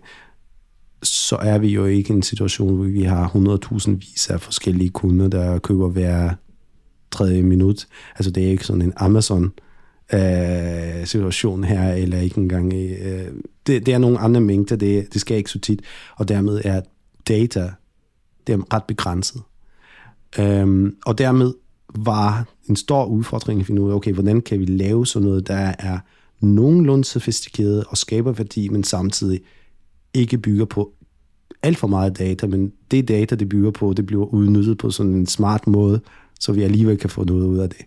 så 1.04 1.36
er 1.36 1.58
vi 1.58 1.68
jo 1.68 1.86
ikke 1.86 2.14
i 2.14 2.16
en 2.16 2.24
situation, 2.24 2.76
hvor 2.76 2.86
vi 2.86 3.04
har 3.04 3.28
100.000 3.28 3.92
vis 3.92 4.30
af 4.30 4.42
forskellige 4.42 4.90
kunder, 4.90 5.28
der 5.28 5.60
køber 5.60 5.90
hver 5.90 6.34
tredje 7.12 7.42
minut. 7.42 7.88
Altså 8.16 8.32
det 8.32 8.46
er 8.46 8.50
ikke 8.50 8.66
sådan 8.66 8.82
en 8.82 8.94
Amazon 8.96 9.52
øh, 10.14 11.06
situation 11.06 11.64
her, 11.64 11.94
eller 11.94 12.20
ikke 12.20 12.38
engang... 12.38 12.74
Øh, 12.74 13.28
det, 13.68 13.86
det 13.86 13.94
er 13.94 13.98
nogle 13.98 14.20
andre 14.20 14.42
mængder, 14.42 14.76
det, 14.76 15.14
det 15.14 15.22
skal 15.22 15.38
ikke 15.38 15.50
så 15.50 15.60
tit, 15.60 15.82
og 16.18 16.28
dermed 16.28 16.62
er 16.64 16.82
data 17.28 17.72
det 18.48 18.54
er 18.54 18.74
ret 18.74 18.84
begrænset. 18.84 19.42
Øhm, 20.40 20.96
og 21.06 21.18
dermed 21.18 21.54
var 21.96 22.48
en 22.70 22.76
stor 22.76 23.06
udfordring 23.06 23.60
at 23.60 23.66
finde 23.66 23.82
ud 23.82 23.92
af, 23.92 23.96
okay, 23.96 24.14
hvordan 24.14 24.42
kan 24.42 24.60
vi 24.60 24.66
lave 24.66 25.06
sådan 25.06 25.28
noget, 25.28 25.48
der 25.48 25.74
er 25.80 26.00
nogenlunde 26.40 27.04
sofistikeret 27.04 27.84
og 27.90 27.98
skaber 27.98 28.32
værdi, 28.32 28.70
men 28.70 28.84
samtidig 28.84 29.42
ikke 30.14 30.38
bygger 30.38 30.66
på 30.66 30.92
alt 31.64 31.78
for 31.78 31.88
meget 31.88 32.20
data, 32.20 32.48
men 32.48 32.72
det 32.92 33.08
data, 33.08 33.36
det 33.36 33.50
bygger 33.50 33.72
på, 33.72 33.94
det 33.94 34.06
bliver 34.06 34.26
udnyttet 34.26 34.78
på 34.78 34.90
sådan 34.90 35.14
en 35.14 35.28
smart 35.28 35.68
måde, 35.68 36.02
så 36.40 36.52
vi 36.52 36.62
alligevel 36.62 36.98
kan 36.98 37.10
få 37.10 37.24
noget 37.24 37.46
ud 37.46 37.58
af 37.58 37.70
det 37.70 37.86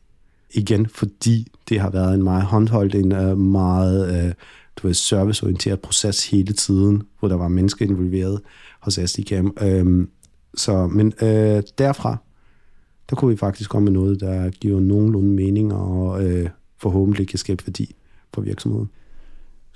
igen, 0.50 0.86
fordi 0.86 1.46
det 1.68 1.80
har 1.80 1.90
været 1.90 2.14
en 2.14 2.22
meget 2.22 2.42
håndholdt, 2.42 2.94
en 2.94 3.12
uh, 3.12 3.38
meget 3.38 4.24
uh, 4.24 4.32
du 4.76 4.86
ved, 4.86 4.94
serviceorienteret 4.94 5.80
proces 5.80 6.30
hele 6.30 6.52
tiden, 6.52 7.02
hvor 7.18 7.28
der 7.28 7.36
var 7.36 7.48
mennesker 7.48 7.86
involveret 7.86 8.40
hos 8.80 9.00
SDCam. 9.06 9.56
Um, 9.62 9.68
øhm, 9.68 10.10
så, 10.54 10.86
men 10.86 11.06
uh, 11.22 11.62
derfra, 11.78 12.16
der 13.10 13.16
kunne 13.16 13.30
vi 13.30 13.36
faktisk 13.36 13.70
komme 13.70 13.84
med 13.84 13.92
noget, 13.92 14.20
der 14.20 14.50
giver 14.50 14.80
nogenlunde 14.80 15.30
mening 15.30 15.74
og 15.74 16.24
uh, 16.24 16.48
forhåbentlig 16.78 17.28
kan 17.28 17.38
skabe 17.38 17.66
værdi 17.66 17.94
for 18.34 18.40
virksomheden. 18.40 18.90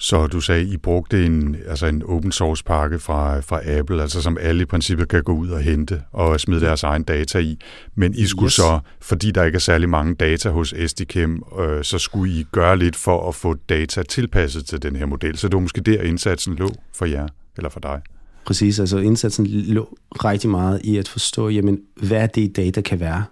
Så 0.03 0.27
du 0.27 0.41
sagde, 0.41 0.65
I 0.65 0.77
brugte 0.77 1.27
en, 1.27 1.57
altså 1.69 1.87
en 1.87 2.03
open 2.03 2.33
source 2.33 2.65
pakke 2.65 2.99
fra, 2.99 3.41
fra 3.41 3.61
Apple, 3.79 4.03
altså 4.03 4.23
som 4.23 4.39
alle 4.41 4.63
i 4.63 4.65
princippet 4.65 5.09
kan 5.09 5.23
gå 5.23 5.33
ud 5.33 5.49
og 5.49 5.61
hente 5.61 6.03
og 6.13 6.41
smide 6.41 6.61
deres 6.61 6.83
egen 6.83 7.03
data 7.03 7.39
i. 7.39 7.59
Men 7.95 8.15
I 8.15 8.27
skulle 8.27 8.47
yes. 8.47 8.55
så, 8.55 8.81
fordi 9.01 9.31
der 9.31 9.45
ikke 9.45 9.57
er 9.57 9.61
særlig 9.61 9.89
mange 9.89 10.15
data 10.15 10.51
hos 10.51 10.75
SDKM, 10.87 11.37
øh, 11.61 11.85
så 11.85 11.99
skulle 11.99 12.33
I 12.33 12.47
gøre 12.53 12.79
lidt 12.79 12.97
for 12.97 13.29
at 13.29 13.35
få 13.35 13.55
data 13.55 14.03
tilpasset 14.03 14.67
til 14.67 14.83
den 14.83 14.97
her 14.97 15.07
model. 15.07 15.39
Så 15.39 15.49
det 15.49 15.55
var 15.55 15.61
måske 15.61 15.81
der 15.81 16.03
indsatsen 16.03 16.55
lå 16.55 16.71
for 16.95 17.07
jer, 17.07 17.27
eller 17.57 17.71
for 17.71 17.81
dig. 17.81 18.01
Præcis, 18.47 18.81
altså 18.81 18.99
indsatsen 18.99 19.47
lå 19.47 19.99
rigtig 20.25 20.51
meget 20.51 20.81
i 20.85 20.97
at 20.97 21.09
forstå, 21.09 21.49
jamen, 21.49 21.81
hvad 21.97 22.29
det 22.29 22.57
data 22.57 22.81
kan 22.81 23.01
være. 23.01 23.25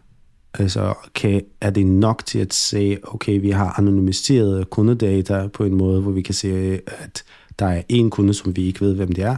Altså, 0.54 0.94
kan, 1.14 1.42
er 1.60 1.70
det 1.70 1.86
nok 1.86 2.26
til 2.26 2.38
at 2.38 2.54
se, 2.54 2.98
okay, 3.02 3.40
vi 3.40 3.50
har 3.50 3.78
anonymiseret 3.78 4.70
kundedata 4.70 5.46
på 5.46 5.64
en 5.64 5.74
måde, 5.74 6.00
hvor 6.00 6.10
vi 6.10 6.22
kan 6.22 6.34
se, 6.34 6.80
at 6.86 7.24
der 7.58 7.66
er 7.66 7.82
en 7.88 8.10
kunde, 8.10 8.34
som 8.34 8.56
vi 8.56 8.62
ikke 8.62 8.80
ved, 8.80 8.94
hvem 8.94 9.12
det 9.12 9.24
er, 9.24 9.36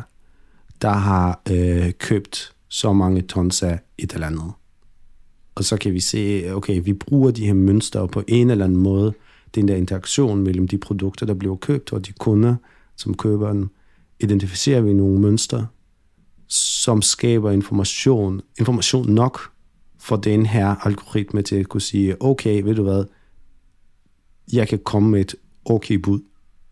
der 0.82 0.92
har 0.92 1.40
øh, 1.50 1.92
købt 1.98 2.52
så 2.68 2.92
mange 2.92 3.22
tons 3.22 3.62
af 3.62 3.80
et 3.98 4.12
eller 4.12 4.26
andet. 4.26 4.52
Og 5.54 5.64
så 5.64 5.76
kan 5.76 5.92
vi 5.92 6.00
se, 6.00 6.50
okay, 6.54 6.80
vi 6.84 6.92
bruger 6.92 7.30
de 7.30 7.46
her 7.46 7.54
mønstre 7.54 8.08
på 8.08 8.22
en 8.28 8.50
eller 8.50 8.64
anden 8.64 8.78
måde, 8.78 9.14
den 9.54 9.68
der 9.68 9.76
interaktion 9.76 10.42
mellem 10.42 10.68
de 10.68 10.78
produkter, 10.78 11.26
der 11.26 11.34
bliver 11.34 11.56
købt, 11.56 11.92
og 11.92 12.06
de 12.06 12.12
kunder, 12.12 12.54
som 12.96 13.14
køber 13.14 13.52
den, 13.52 13.70
identificerer 14.20 14.80
vi 14.80 14.92
nogle 14.92 15.20
mønstre, 15.20 15.66
som 16.48 17.02
skaber 17.02 17.50
information, 17.50 18.40
information 18.58 19.10
nok 19.10 19.51
for 20.02 20.16
den 20.16 20.46
her 20.46 20.86
algoritme 20.86 21.42
til 21.42 21.56
at 21.56 21.68
kunne 21.68 21.80
sige, 21.80 22.22
okay, 22.22 22.62
ved 22.62 22.74
du 22.74 22.82
hvad, 22.82 23.04
jeg 24.52 24.68
kan 24.68 24.78
komme 24.84 25.10
med 25.10 25.20
et 25.20 25.34
okay 25.64 25.94
bud. 25.94 26.20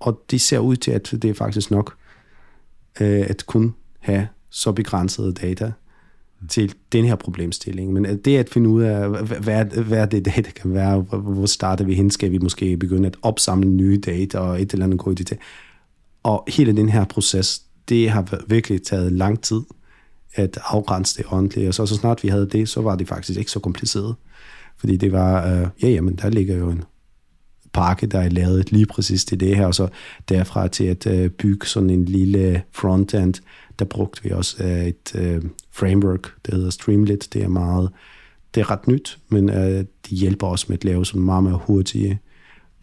Og 0.00 0.22
det 0.30 0.40
ser 0.40 0.58
ud 0.58 0.76
til, 0.76 0.90
at 0.90 1.14
det 1.22 1.24
er 1.24 1.34
faktisk 1.34 1.70
nok 1.70 1.96
øh, 3.00 3.26
at 3.28 3.46
kun 3.46 3.74
have 3.98 4.28
så 4.50 4.72
begrænsede 4.72 5.32
data 5.32 5.72
til 6.48 6.74
den 6.92 7.04
her 7.04 7.14
problemstilling. 7.14 7.92
Men 7.92 8.04
det 8.04 8.38
at 8.38 8.48
finde 8.48 8.68
ud 8.70 8.82
af, 8.82 9.08
hvad, 9.24 9.64
hvad 9.64 10.06
det 10.06 10.24
data 10.24 10.50
kan 10.50 10.74
være, 10.74 11.00
hvor 11.00 11.46
starter 11.46 11.84
vi 11.84 11.94
hen, 11.94 12.10
skal 12.10 12.32
vi 12.32 12.38
måske 12.38 12.76
begynde 12.76 13.06
at 13.06 13.16
opsamle 13.22 13.70
nye 13.70 14.00
data 14.00 14.38
og 14.38 14.62
et 14.62 14.72
eller 14.72 14.86
andet 14.86 14.98
gå 14.98 15.10
i 15.10 15.14
det. 15.14 15.38
Og 16.22 16.44
hele 16.48 16.76
den 16.76 16.88
her 16.88 17.04
proces, 17.04 17.62
det 17.88 18.10
har 18.10 18.44
virkelig 18.48 18.82
taget 18.82 19.12
lang 19.12 19.42
tid 19.42 19.60
at 20.34 20.58
afgrænse 20.64 21.16
det 21.16 21.26
ordentligt. 21.28 21.68
Og 21.68 21.74
så, 21.74 21.86
så 21.86 21.94
snart 21.94 22.22
vi 22.22 22.28
havde 22.28 22.48
det, 22.48 22.68
så 22.68 22.80
var 22.80 22.96
det 22.96 23.08
faktisk 23.08 23.38
ikke 23.38 23.50
så 23.50 23.60
kompliceret. 23.60 24.14
Fordi 24.78 24.96
det 24.96 25.12
var, 25.12 25.46
øh, 25.46 25.68
ja, 25.82 25.88
jamen, 25.88 26.16
der 26.16 26.30
ligger 26.30 26.56
jo 26.56 26.70
en 26.70 26.84
pakke, 27.72 28.06
der 28.06 28.18
er 28.20 28.28
lavet 28.28 28.72
lige 28.72 28.86
præcis 28.86 29.24
til 29.24 29.40
det 29.40 29.56
her, 29.56 29.66
og 29.66 29.74
så 29.74 29.88
derfra 30.28 30.68
til 30.68 30.84
at 30.84 31.06
øh, 31.06 31.30
bygge 31.30 31.66
sådan 31.66 31.90
en 31.90 32.04
lille 32.04 32.62
frontend, 32.72 33.34
der 33.78 33.84
brugte 33.84 34.22
vi 34.22 34.30
også 34.30 34.64
øh, 34.64 34.86
et 34.86 35.14
øh, 35.14 35.42
framework, 35.72 36.34
der 36.46 36.54
hedder 36.54 36.70
Streamlit. 36.70 37.28
Det 37.32 37.42
er 37.42 37.48
meget, 37.48 37.90
det 38.54 38.60
er 38.60 38.70
ret 38.70 38.88
nyt, 38.88 39.18
men 39.28 39.50
øh, 39.50 39.84
det 40.08 40.18
hjælper 40.18 40.46
os 40.46 40.68
med 40.68 40.78
at 40.78 40.84
lave 40.84 41.06
sådan 41.06 41.22
meget 41.22 41.44
mere 41.44 41.60
hurtige 41.66 42.20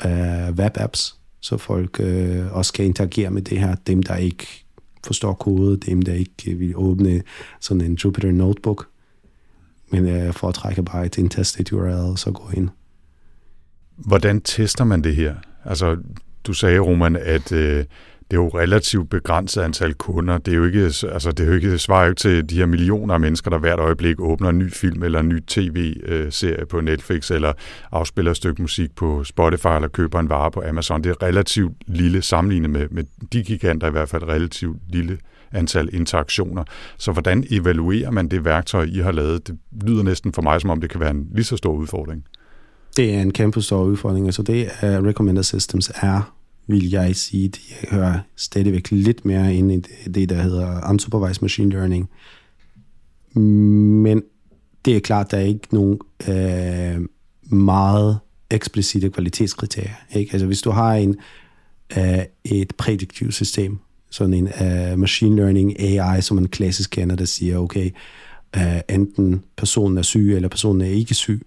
øh, 0.05 0.49
web-apps, 0.49 1.15
så 1.41 1.57
folk 1.57 1.99
øh, 1.99 2.55
også 2.55 2.73
kan 2.73 2.85
interagere 2.85 3.29
med 3.29 3.41
det 3.41 3.59
her. 3.59 3.75
Dem, 3.75 4.03
der 4.03 4.15
ikke 4.15 4.65
forstår 5.05 5.33
kode, 5.33 5.77
dem, 5.77 6.01
der 6.01 6.13
ikke 6.13 6.51
øh, 6.51 6.59
vil 6.59 6.73
åbne 6.75 7.21
sådan 7.59 7.81
en 7.81 7.93
Jupyter 7.93 8.31
Notebook, 8.31 8.87
men 9.91 10.05
øh, 10.05 10.13
jeg 10.13 10.35
foretrækker 10.35 10.81
bare 10.81 11.05
et 11.05 11.17
indtastet 11.17 11.71
URL, 11.71 12.17
så 12.17 12.31
gå 12.31 12.49
ind. 12.53 12.69
Hvordan 13.95 14.41
tester 14.41 14.83
man 14.83 15.03
det 15.03 15.15
her? 15.15 15.35
Altså, 15.65 15.97
du 16.43 16.53
sagde, 16.53 16.79
Roman, 16.79 17.15
at 17.15 17.51
øh, 17.51 17.85
det 18.31 18.37
er 18.37 18.41
jo 18.41 18.47
relativt 18.47 19.09
begrænset 19.09 19.61
antal 19.61 19.93
kunder. 19.93 20.37
Det 20.37 20.51
er 20.51 20.57
jo 20.57 20.65
ikke, 20.65 20.83
altså 20.83 21.31
det 21.37 21.39
er 21.39 21.47
jo 21.47 21.53
ikke, 21.53 21.71
det 21.71 21.81
svarer 21.81 22.03
jo 22.03 22.09
ikke 22.09 22.19
til 22.19 22.49
de 22.49 22.55
her 22.55 22.65
millioner 22.65 23.13
af 23.13 23.19
mennesker, 23.19 23.49
der 23.49 23.57
hvert 23.57 23.79
øjeblik 23.79 24.19
åbner 24.19 24.49
en 24.49 24.59
ny 24.59 24.71
film 24.71 25.03
eller 25.03 25.19
en 25.19 25.29
ny 25.29 25.43
tv-serie 25.47 26.65
på 26.65 26.81
Netflix, 26.81 27.31
eller 27.31 27.53
afspiller 27.91 28.31
et 28.31 28.37
stykke 28.37 28.61
musik 28.61 28.95
på 28.95 29.23
Spotify, 29.23 29.67
eller 29.67 29.87
køber 29.87 30.19
en 30.19 30.29
vare 30.29 30.51
på 30.51 30.63
Amazon. 30.69 31.03
Det 31.03 31.09
er 31.09 31.23
relativt 31.23 31.73
lille 31.87 32.21
sammenlignet 32.21 32.69
med, 32.69 32.87
med 32.91 33.03
de 33.33 33.43
giganter, 33.43 33.87
i 33.87 33.91
hvert 33.91 34.09
fald 34.09 34.23
relativt 34.23 34.77
lille 34.89 35.17
antal 35.51 35.89
interaktioner. 35.93 36.63
Så 36.97 37.11
hvordan 37.11 37.43
evaluerer 37.51 38.11
man 38.11 38.27
det 38.27 38.45
værktøj, 38.45 38.83
I 38.83 38.99
har 38.99 39.11
lavet? 39.11 39.47
Det 39.47 39.57
lyder 39.83 40.03
næsten 40.03 40.33
for 40.33 40.41
mig, 40.41 40.61
som 40.61 40.69
om 40.69 40.81
det 40.81 40.89
kan 40.89 40.99
være 40.99 41.11
en 41.11 41.27
lige 41.31 41.45
så 41.45 41.57
stor 41.57 41.73
udfordring. 41.73 42.23
Det 42.97 43.15
er 43.15 43.21
en 43.21 43.33
kæmpe 43.33 43.61
stor 43.61 43.83
udfordring. 43.83 44.25
Altså 44.25 44.41
det, 44.41 44.69
øh, 44.83 44.99
uh, 44.99 45.05
Recommender 45.05 45.41
Systems 45.41 45.91
er 45.95 46.36
vil 46.67 46.89
jeg 46.89 47.15
sige, 47.15 47.47
det 47.47 47.61
hører 47.91 48.19
stadigvæk 48.35 48.91
lidt 48.91 49.25
mere 49.25 49.55
ind 49.55 49.71
i 49.71 49.79
det, 50.09 50.29
der 50.29 50.41
hedder 50.41 50.89
unsupervised 50.89 51.41
machine 51.41 51.69
learning. 51.69 52.09
Men 54.03 54.23
det 54.85 54.95
er 54.95 54.99
klart, 54.99 55.31
der 55.31 55.37
er 55.37 55.41
ikke 55.41 55.67
nogen 55.71 55.99
øh, 56.27 57.07
meget 57.57 58.19
eksplicite 58.49 59.09
kvalitetskriterier. 59.09 59.95
Ikke? 60.15 60.33
Altså 60.33 60.47
hvis 60.47 60.61
du 60.61 60.71
har 60.71 60.93
en, 60.93 61.15
øh, 61.97 62.19
et 62.45 62.75
prædiktivt 62.77 63.33
system, 63.33 63.79
sådan 64.09 64.33
en 64.33 64.47
øh, 64.47 64.99
machine 64.99 65.35
learning 65.35 65.79
AI, 65.79 66.21
som 66.21 66.35
man 66.35 66.47
klassisk 66.47 66.89
kender, 66.89 67.15
der 67.15 67.25
siger, 67.25 67.57
okay, 67.57 67.91
øh, 68.55 68.79
enten 68.89 69.43
personen 69.57 69.97
er 69.97 70.01
syg, 70.01 70.35
eller 70.35 70.49
personen 70.49 70.81
er 70.81 70.85
ikke 70.85 71.13
syg, 71.13 71.45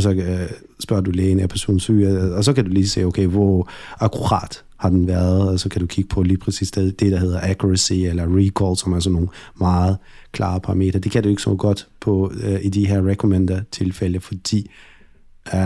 og 0.00 0.02
så 0.02 0.10
øh, 0.10 0.50
spørger 0.80 1.02
du 1.02 1.10
lægen, 1.10 1.40
er 1.40 1.46
personen 1.46 1.80
syg, 1.80 1.92
øh, 1.92 2.36
og 2.36 2.44
så 2.44 2.52
kan 2.52 2.64
du 2.64 2.70
lige 2.70 2.88
se, 2.88 3.04
okay, 3.04 3.26
hvor 3.26 3.70
akkurat 3.98 4.64
har 4.76 4.90
den 4.90 5.06
været, 5.06 5.48
og 5.48 5.60
så 5.60 5.68
kan 5.68 5.80
du 5.80 5.86
kigge 5.86 6.08
på 6.08 6.22
lige 6.22 6.38
præcis 6.38 6.70
det, 6.70 7.00
det 7.00 7.12
der 7.12 7.18
hedder 7.18 7.40
accuracy 7.42 7.92
eller 7.92 8.26
recall, 8.36 8.76
som 8.76 8.92
er 8.92 9.00
sådan 9.00 9.12
nogle 9.12 9.28
meget 9.58 9.96
klare 10.32 10.60
parametre. 10.60 10.98
Det 10.98 11.12
kan 11.12 11.22
du 11.22 11.28
ikke 11.28 11.42
så 11.42 11.54
godt 11.54 11.88
på 12.00 12.32
øh, 12.42 12.60
i 12.62 12.68
de 12.68 12.86
her 12.86 13.06
recommender 13.06 13.60
tilfælde, 13.72 14.20
fordi 14.20 14.70
øh, 15.54 15.60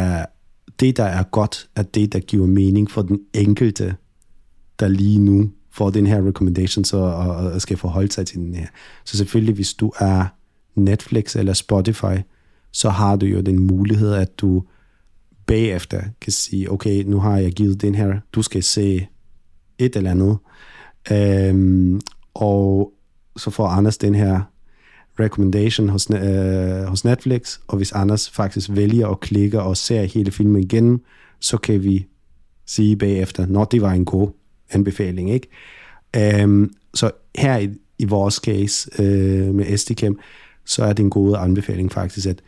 det, 0.80 0.96
der 0.96 1.04
er 1.04 1.22
godt, 1.22 1.68
er 1.76 1.82
det, 1.82 2.12
der 2.12 2.18
giver 2.18 2.46
mening 2.46 2.90
for 2.90 3.02
den 3.02 3.20
enkelte, 3.34 3.94
der 4.80 4.88
lige 4.88 5.18
nu 5.18 5.50
får 5.72 5.90
den 5.90 6.06
her 6.06 6.26
recommendation, 6.26 6.84
så, 6.84 6.96
og, 6.96 7.36
og 7.36 7.60
skal 7.60 7.76
forholde 7.76 8.12
sig 8.12 8.26
til 8.26 8.38
den 8.38 8.54
her. 8.54 8.66
Så 9.04 9.16
selvfølgelig, 9.16 9.54
hvis 9.54 9.74
du 9.74 9.92
er 9.98 10.24
Netflix 10.74 11.36
eller 11.36 11.52
Spotify, 11.52 12.16
så 12.74 12.90
har 12.90 13.16
du 13.16 13.26
jo 13.26 13.40
den 13.40 13.58
mulighed, 13.58 14.12
at 14.12 14.40
du 14.40 14.62
bagefter 15.46 16.02
kan 16.20 16.32
sige, 16.32 16.72
okay, 16.72 17.02
nu 17.02 17.20
har 17.20 17.38
jeg 17.38 17.52
givet 17.52 17.82
den 17.82 17.94
her, 17.94 18.20
du 18.32 18.42
skal 18.42 18.62
se 18.62 19.06
et 19.78 19.96
eller 19.96 20.10
andet. 20.10 20.38
Øhm, 21.12 22.00
og 22.34 22.92
så 23.36 23.50
får 23.50 23.66
Anders 23.66 23.98
den 23.98 24.14
her 24.14 24.40
recommendation 25.20 25.88
hos, 25.88 26.10
øh, 26.10 26.84
hos 26.84 27.04
Netflix, 27.04 27.58
og 27.66 27.76
hvis 27.76 27.92
Anders 27.92 28.30
faktisk 28.30 28.70
vælger 28.72 29.08
at 29.08 29.20
klikke 29.20 29.62
og 29.62 29.76
ser 29.76 30.02
hele 30.02 30.30
filmen 30.30 30.62
igen, 30.62 31.00
så 31.40 31.56
kan 31.56 31.82
vi 31.82 32.06
sige 32.66 32.96
bagefter, 32.96 33.46
når 33.46 33.64
det 33.64 33.82
var 33.82 33.92
en 33.92 34.04
god 34.04 34.28
anbefaling, 34.70 35.30
ikke? 35.30 35.48
Øhm, 36.16 36.74
så 36.94 37.10
her 37.38 37.58
i, 37.58 37.70
i 37.98 38.04
vores 38.04 38.34
case 38.34 39.02
øh, 39.02 39.54
med 39.54 39.76
SDCam, 39.76 40.18
så 40.64 40.84
er 40.84 40.92
det 40.92 41.02
en 41.02 41.10
god 41.10 41.36
anbefaling 41.36 41.92
faktisk, 41.92 42.26
at 42.26 42.42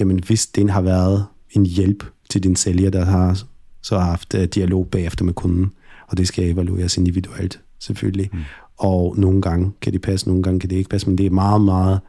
jamen 0.00 0.20
hvis 0.26 0.46
den 0.46 0.68
har 0.68 0.80
været 0.80 1.26
en 1.50 1.66
hjælp 1.66 2.04
til 2.30 2.42
din 2.42 2.56
sælger, 2.56 2.90
der 2.90 3.04
har 3.04 3.42
så 3.82 3.98
haft 3.98 4.34
uh, 4.34 4.42
dialog 4.42 4.88
bagefter 4.88 5.24
med 5.24 5.34
kunden, 5.34 5.72
og 6.08 6.18
det 6.18 6.28
skal 6.28 6.50
evalueres 6.50 6.96
individuelt, 6.96 7.60
selvfølgelig. 7.78 8.30
Mm. 8.32 8.38
Og 8.76 9.14
nogle 9.18 9.42
gange 9.42 9.72
kan 9.80 9.92
det 9.92 10.02
passe, 10.02 10.28
nogle 10.28 10.42
gange 10.42 10.60
kan 10.60 10.70
det 10.70 10.76
ikke 10.76 10.90
passe, 10.90 11.08
men 11.08 11.18
det 11.18 11.26
er 11.26 11.30
meget, 11.30 11.60
meget, 11.60 12.00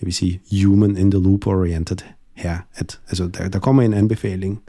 jeg 0.00 0.06
vil 0.06 0.14
sige, 0.14 0.40
human 0.64 0.96
in 0.96 1.10
the 1.10 1.20
loop 1.20 1.46
oriented 1.46 1.96
her. 2.34 2.58
At, 2.74 3.00
altså, 3.08 3.26
der, 3.26 3.48
der 3.48 3.58
kommer 3.58 3.82
en 3.82 3.94
anbefaling, 3.94 4.60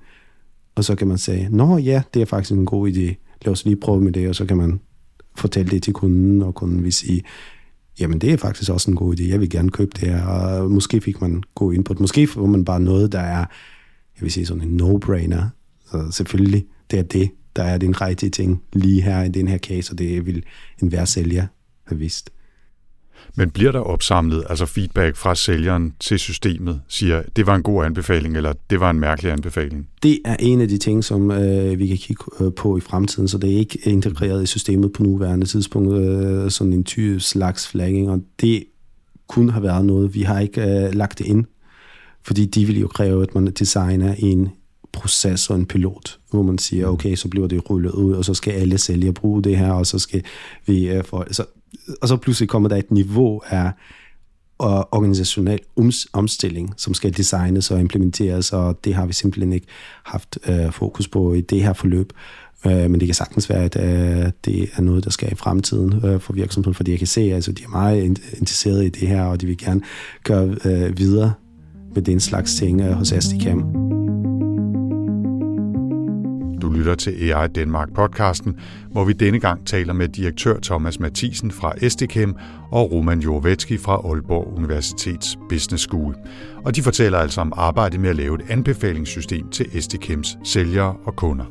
og 0.75 0.83
så 0.83 0.95
kan 0.95 1.07
man 1.07 1.17
sige, 1.17 1.47
nå 1.51 1.77
ja, 1.77 2.01
det 2.13 2.21
er 2.21 2.25
faktisk 2.25 2.51
en 2.51 2.65
god 2.65 2.89
idé, 2.89 3.15
lad 3.45 3.51
os 3.51 3.65
lige 3.65 3.75
prøve 3.75 4.01
med 4.01 4.11
det, 4.11 4.29
og 4.29 4.35
så 4.35 4.45
kan 4.45 4.57
man 4.57 4.79
fortælle 5.35 5.71
det 5.71 5.83
til 5.83 5.93
kunden, 5.93 6.41
og 6.41 6.55
kunden 6.55 6.83
vil 6.83 6.93
sige, 6.93 7.23
jamen 7.99 8.21
det 8.21 8.33
er 8.33 8.37
faktisk 8.37 8.71
også 8.71 8.91
en 8.91 8.97
god 8.97 9.19
idé, 9.19 9.29
jeg 9.29 9.39
vil 9.39 9.49
gerne 9.49 9.69
købe 9.69 9.91
det 9.91 10.09
her, 10.09 10.25
og 10.25 10.71
måske 10.71 11.01
fik 11.01 11.21
man 11.21 11.43
god 11.55 11.73
input, 11.73 11.99
måske 11.99 12.27
får 12.27 12.45
man 12.45 12.65
bare 12.65 12.79
noget, 12.79 13.11
der 13.11 13.19
er, 13.19 13.45
jeg 14.15 14.21
vil 14.21 14.31
sige 14.31 14.45
sådan 14.45 14.63
en 14.63 14.81
no-brainer, 14.81 15.43
så 15.91 16.07
selvfølgelig, 16.11 16.65
det 16.91 16.99
er 16.99 17.03
det, 17.03 17.31
der 17.55 17.63
er 17.63 17.77
den 17.77 18.01
rigtige 18.01 18.29
ting 18.29 18.61
lige 18.73 19.01
her 19.01 19.23
i 19.23 19.29
den 19.29 19.47
her 19.47 19.57
case, 19.57 19.93
og 19.93 19.97
det 19.97 20.25
vil 20.25 20.43
enhver 20.81 21.05
sælger 21.05 21.47
have 21.87 21.99
vidst. 21.99 22.29
Men 23.35 23.49
bliver 23.49 23.71
der 23.71 23.79
opsamlet 23.79 24.43
altså 24.49 24.65
feedback 24.65 25.15
fra 25.15 25.35
sælgeren 25.35 25.93
til 25.99 26.19
systemet, 26.19 26.81
siger, 26.87 27.21
det 27.35 27.47
var 27.47 27.55
en 27.55 27.63
god 27.63 27.85
anbefaling, 27.85 28.37
eller 28.37 28.53
det 28.69 28.79
var 28.79 28.89
en 28.89 28.99
mærkelig 28.99 29.31
anbefaling? 29.31 29.87
Det 30.03 30.19
er 30.25 30.35
en 30.39 30.61
af 30.61 30.67
de 30.67 30.77
ting, 30.77 31.03
som 31.03 31.31
øh, 31.31 31.79
vi 31.79 31.87
kan 31.87 31.97
kigge 31.97 32.23
øh, 32.41 32.53
på 32.53 32.77
i 32.77 32.81
fremtiden, 32.81 33.27
så 33.27 33.37
det 33.37 33.53
er 33.53 33.57
ikke 33.57 33.79
integreret 33.83 34.43
i 34.43 34.45
systemet 34.45 34.93
på 34.93 35.03
nuværende 35.03 35.45
tidspunkt, 35.45 35.93
øh, 35.93 36.51
sådan 36.51 36.73
en 36.73 36.83
type 36.83 37.19
slags 37.19 37.67
flagging, 37.67 38.09
og 38.09 38.19
det 38.41 38.63
kunne 39.27 39.51
have 39.51 39.63
været 39.63 39.85
noget, 39.85 40.13
vi 40.13 40.21
har 40.21 40.39
ikke 40.39 40.61
øh, 40.61 40.93
lagt 40.93 41.19
det 41.19 41.25
ind, 41.25 41.45
fordi 42.23 42.45
de 42.45 42.65
vil 42.65 42.79
jo 42.79 42.87
kræve, 42.87 43.23
at 43.23 43.35
man 43.35 43.45
designer 43.45 44.15
en 44.17 44.49
proces 44.91 45.49
og 45.49 45.55
en 45.55 45.65
pilot, 45.65 46.19
hvor 46.31 46.43
man 46.43 46.57
siger, 46.57 46.87
mm. 46.87 46.93
okay, 46.93 47.15
så 47.15 47.27
bliver 47.27 47.47
det 47.47 47.69
rullet 47.69 47.91
ud, 47.91 48.13
og 48.13 48.25
så 48.25 48.33
skal 48.33 48.51
alle 48.51 48.77
sælgere 48.77 49.13
bruge 49.13 49.43
det 49.43 49.57
her, 49.57 49.71
og 49.71 49.85
så 49.85 49.99
skal 49.99 50.23
vi... 50.65 50.89
Øh, 50.89 51.03
for, 51.03 51.27
så 51.31 51.45
og 52.01 52.07
så 52.07 52.17
pludselig 52.17 52.49
kommer 52.49 52.69
der 52.69 52.75
et 52.75 52.91
niveau 52.91 53.41
af 53.45 53.71
organisationel 54.61 55.59
omstilling, 56.13 56.73
som 56.77 56.93
skal 56.93 57.17
designes 57.17 57.71
og 57.71 57.79
implementeres, 57.79 58.53
og 58.53 58.79
det 58.83 58.95
har 58.95 59.05
vi 59.05 59.13
simpelthen 59.13 59.53
ikke 59.53 59.67
haft 60.03 60.39
øh, 60.47 60.71
fokus 60.71 61.07
på 61.07 61.33
i 61.33 61.41
det 61.41 61.63
her 61.63 61.73
forløb. 61.73 62.13
Øh, 62.65 62.91
men 62.91 62.99
det 62.99 63.07
kan 63.07 63.15
sagtens 63.15 63.49
være, 63.49 63.63
at 63.63 63.75
øh, 63.75 64.31
det 64.45 64.69
er 64.75 64.81
noget, 64.81 65.03
der 65.03 65.09
skal 65.09 65.31
i 65.31 65.35
fremtiden 65.35 66.05
øh, 66.05 66.19
for 66.19 66.33
virksomheden, 66.33 66.73
fordi 66.73 66.91
jeg 66.91 66.99
kan 66.99 67.07
se, 67.07 67.21
at 67.21 67.35
altså, 67.35 67.51
de 67.51 67.63
er 67.63 67.69
meget 67.69 68.03
interesserede 68.37 68.85
i 68.85 68.89
det 68.89 69.07
her, 69.07 69.23
og 69.23 69.41
de 69.41 69.45
vil 69.45 69.57
gerne 69.57 69.81
gøre 70.23 70.55
øh, 70.65 70.97
videre 70.97 71.33
med 71.95 72.01
den 72.01 72.19
slags 72.19 72.55
ting 72.55 72.81
øh, 72.81 72.91
hos 72.91 73.13
SDCAM. 73.19 73.78
Lytter 76.89 77.11
til 77.11 77.31
AI 77.31 77.47
Danmark 77.47 77.93
podcasten, 77.93 78.59
hvor 78.91 79.03
vi 79.03 79.13
denne 79.13 79.39
gang 79.39 79.67
taler 79.67 79.93
med 79.93 80.07
direktør 80.07 80.59
Thomas 80.63 80.99
Mathisen 80.99 81.51
fra 81.51 81.89
SDKM 81.89 82.31
og 82.71 82.91
Roman 82.91 83.19
Jovetski 83.19 83.77
fra 83.77 83.95
Aalborg 83.95 84.57
Universitets 84.57 85.37
Business 85.49 85.83
School. 85.83 86.15
Og 86.65 86.75
de 86.75 86.81
fortæller 86.81 87.17
altså 87.17 87.41
om 87.41 87.53
arbejdet 87.55 87.99
med 87.99 88.09
at 88.09 88.15
lave 88.15 88.35
et 88.35 88.49
anbefalingssystem 88.49 89.49
til 89.49 89.81
SDKMs 89.83 90.37
sælgere 90.43 90.95
og 91.05 91.15
kunder. 91.15 91.45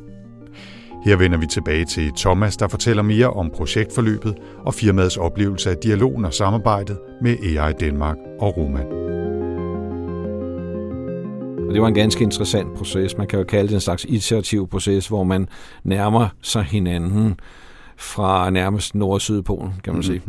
Her 1.05 1.15
vender 1.15 1.37
vi 1.37 1.45
tilbage 1.45 1.85
til 1.85 2.11
Thomas, 2.17 2.57
der 2.57 2.67
fortæller 2.67 3.03
mere 3.03 3.29
om 3.29 3.51
projektforløbet 3.55 4.35
og 4.65 4.73
firmaets 4.73 5.17
oplevelse 5.17 5.69
af 5.69 5.77
dialogen 5.77 6.25
og 6.25 6.33
samarbejdet 6.33 6.99
med 7.21 7.35
AI 7.43 7.73
Danmark 7.73 8.17
og 8.39 8.57
Roman. 8.57 9.08
Og 11.69 11.75
det 11.75 11.81
var 11.81 11.87
en 11.87 11.93
ganske 11.93 12.23
interessant 12.23 12.73
proces. 12.73 13.17
Man 13.17 13.27
kan 13.27 13.39
jo 13.39 13.45
kalde 13.45 13.67
det 13.67 13.73
en 13.73 13.81
slags 13.81 14.05
iterativ 14.09 14.67
proces, 14.67 15.07
hvor 15.07 15.23
man 15.23 15.47
nærmer 15.83 16.27
sig 16.41 16.63
hinanden 16.63 17.39
fra 17.97 18.49
nærmest 18.49 18.95
nord- 18.95 19.13
og 19.13 19.21
sydpolen, 19.21 19.73
kan 19.83 19.93
man 19.93 20.03
sige. 20.03 20.21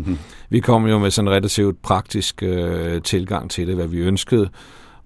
Vi 0.51 0.61
kom 0.61 0.87
jo 0.87 0.99
med 0.99 1.11
sådan 1.11 1.29
en 1.29 1.35
relativt 1.35 1.83
praktisk 1.83 2.43
øh, 2.43 3.03
tilgang 3.03 3.51
til 3.51 3.67
det, 3.67 3.75
hvad 3.75 3.87
vi 3.87 3.99
ønskede, 3.99 4.49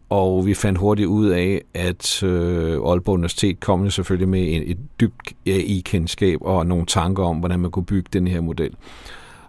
og 0.09 0.47
vi 0.47 0.55
fandt 0.55 0.79
hurtigt 0.79 1.09
ud 1.09 1.27
af, 1.29 1.63
at 1.75 2.23
øh, 2.23 2.73
Aalborg 2.73 3.15
Universitet 3.15 3.61
kom 3.61 3.85
jo 3.85 3.91
selvfølgelig 3.91 4.29
med 4.29 4.41
et, 4.43 4.71
et 4.71 4.79
dybt 5.01 5.33
AI-kendskab 5.47 6.39
og 6.41 6.67
nogle 6.67 6.87
tanker 6.87 7.23
om, 7.23 7.37
hvordan 7.37 7.61
man 7.61 7.71
kunne 7.71 7.87
bygge 7.87 8.09
den 8.13 8.27
her 8.27 8.41
model. 8.41 8.71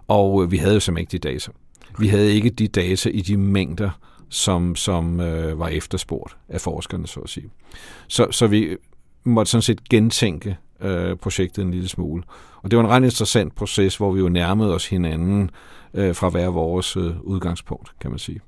Og 0.08 0.42
øh, 0.42 0.50
vi 0.50 0.56
havde 0.56 0.74
jo 0.74 0.80
simpelthen 0.80 1.02
ikke 1.02 1.26
de 1.26 1.32
data. 1.32 1.50
Vi 1.98 2.08
havde 2.08 2.34
ikke 2.34 2.50
de 2.50 2.68
data 2.68 3.08
i 3.08 3.20
de 3.20 3.36
mængder, 3.36 3.90
som, 4.28 4.76
som 4.76 5.20
øh, 5.20 5.58
var 5.58 5.68
efterspurgt 5.68 6.36
af 6.48 6.60
forskerne, 6.60 7.06
så 7.06 7.20
at 7.20 7.28
sige. 7.28 7.50
Så, 8.08 8.26
så 8.30 8.46
vi 8.46 8.76
måtte 9.24 9.50
sådan 9.50 9.62
set 9.62 9.88
gentænke 9.88 10.56
øh, 10.80 11.16
projektet 11.16 11.62
en 11.62 11.70
lille 11.70 11.88
smule. 11.88 12.22
Og 12.62 12.70
det 12.70 12.76
var 12.76 12.84
en 12.84 12.90
ret 12.90 13.04
interessant 13.04 13.54
proces, 13.54 13.96
hvor 13.96 14.12
vi 14.12 14.20
jo 14.20 14.28
nærmede 14.28 14.74
os 14.74 14.88
hinanden 14.88 15.50
øh, 15.94 16.14
fra 16.14 16.28
hver 16.28 16.48
vores 16.48 16.96
øh, 16.96 17.20
udgangspunkt, 17.20 17.92
kan 18.00 18.10
man 18.10 18.18
sige. 18.18 18.40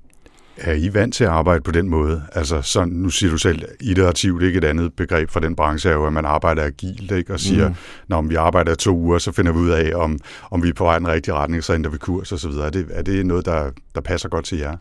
Er 0.60 0.72
I 0.72 0.94
vant 0.94 1.14
til 1.14 1.24
at 1.24 1.30
arbejde 1.30 1.60
på 1.60 1.70
den 1.70 1.88
måde? 1.88 2.22
Altså, 2.32 2.62
sådan, 2.62 2.92
nu 2.92 3.10
siger 3.10 3.30
du 3.30 3.38
selv, 3.38 3.62
iterativt, 3.80 4.42
ikke 4.42 4.58
et 4.58 4.64
andet 4.64 4.92
begreb 4.94 5.30
for 5.30 5.40
den 5.40 5.56
branche, 5.56 5.90
er 5.90 5.94
jo, 5.94 6.06
at 6.06 6.12
man 6.12 6.24
arbejder 6.24 6.64
agilt, 6.64 7.12
ikke? 7.12 7.32
og 7.32 7.40
siger, 7.40 7.68
mm. 7.68 7.74
når 8.08 8.22
vi 8.22 8.34
arbejder 8.34 8.74
to 8.74 8.96
uger, 8.96 9.18
så 9.18 9.32
finder 9.32 9.52
vi 9.52 9.58
ud 9.58 9.70
af, 9.70 9.94
om, 9.94 10.18
om 10.50 10.62
vi 10.62 10.68
er 10.68 10.72
på 10.72 10.84
vej 10.84 10.96
i 10.96 10.98
den 10.98 11.08
rigtige 11.08 11.34
retning, 11.34 11.64
så 11.64 11.74
ændrer 11.74 11.90
vi 11.90 11.98
kurs 11.98 12.32
osv. 12.32 12.50
Er 12.50 12.70
det, 12.70 12.86
er 12.90 13.02
det 13.02 13.26
noget, 13.26 13.46
der, 13.46 13.70
der 13.94 14.00
passer 14.00 14.28
godt 14.28 14.44
til 14.44 14.58
jer? 14.58 14.76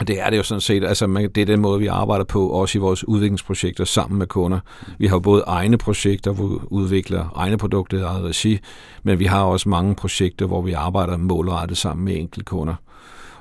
Og 0.00 0.06
det 0.08 0.20
er 0.20 0.30
det 0.30 0.36
jo 0.36 0.42
sådan 0.42 0.60
set. 0.60 0.84
Altså, 0.84 1.28
det 1.34 1.38
er 1.38 1.46
den 1.46 1.60
måde, 1.60 1.80
vi 1.80 1.86
arbejder 1.86 2.24
på, 2.24 2.48
også 2.48 2.78
i 2.78 2.80
vores 2.80 3.08
udviklingsprojekter 3.08 3.84
sammen 3.84 4.18
med 4.18 4.26
kunder. 4.26 4.60
Vi 4.98 5.06
har 5.06 5.18
både 5.18 5.42
egne 5.46 5.78
projekter, 5.78 6.32
hvor 6.32 6.46
vi 6.46 6.54
udvikler 6.66 7.32
egne 7.36 7.58
produkter 7.58 7.98
i 7.98 8.00
eget 8.00 8.24
regi, 8.24 8.58
men 9.02 9.18
vi 9.18 9.24
har 9.24 9.42
også 9.42 9.68
mange 9.68 9.94
projekter, 9.94 10.46
hvor 10.46 10.62
vi 10.62 10.72
arbejder 10.72 11.16
målrettet 11.16 11.78
sammen 11.78 12.04
med 12.04 12.16
enkelte 12.16 12.44
kunder. 12.44 12.74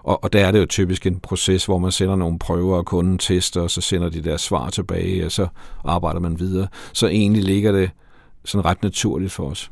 Og, 0.03 0.23
og 0.23 0.33
der 0.33 0.45
er 0.45 0.51
det 0.51 0.59
jo 0.59 0.65
typisk 0.65 1.05
en 1.05 1.19
proces, 1.19 1.65
hvor 1.65 1.77
man 1.77 1.91
sender 1.91 2.15
nogle 2.15 2.39
prøver, 2.39 2.77
og 2.77 2.85
kunden 2.85 3.17
tester, 3.17 3.61
og 3.61 3.71
så 3.71 3.81
sender 3.81 4.09
de 4.09 4.23
deres 4.23 4.41
svar 4.41 4.69
tilbage, 4.69 5.25
og 5.25 5.31
så 5.31 5.47
arbejder 5.85 6.19
man 6.19 6.39
videre. 6.39 6.67
Så 6.93 7.07
egentlig 7.07 7.43
ligger 7.43 7.71
det 7.71 7.89
sådan 8.45 8.65
ret 8.65 8.83
naturligt 8.83 9.31
for 9.31 9.49
os. 9.49 9.71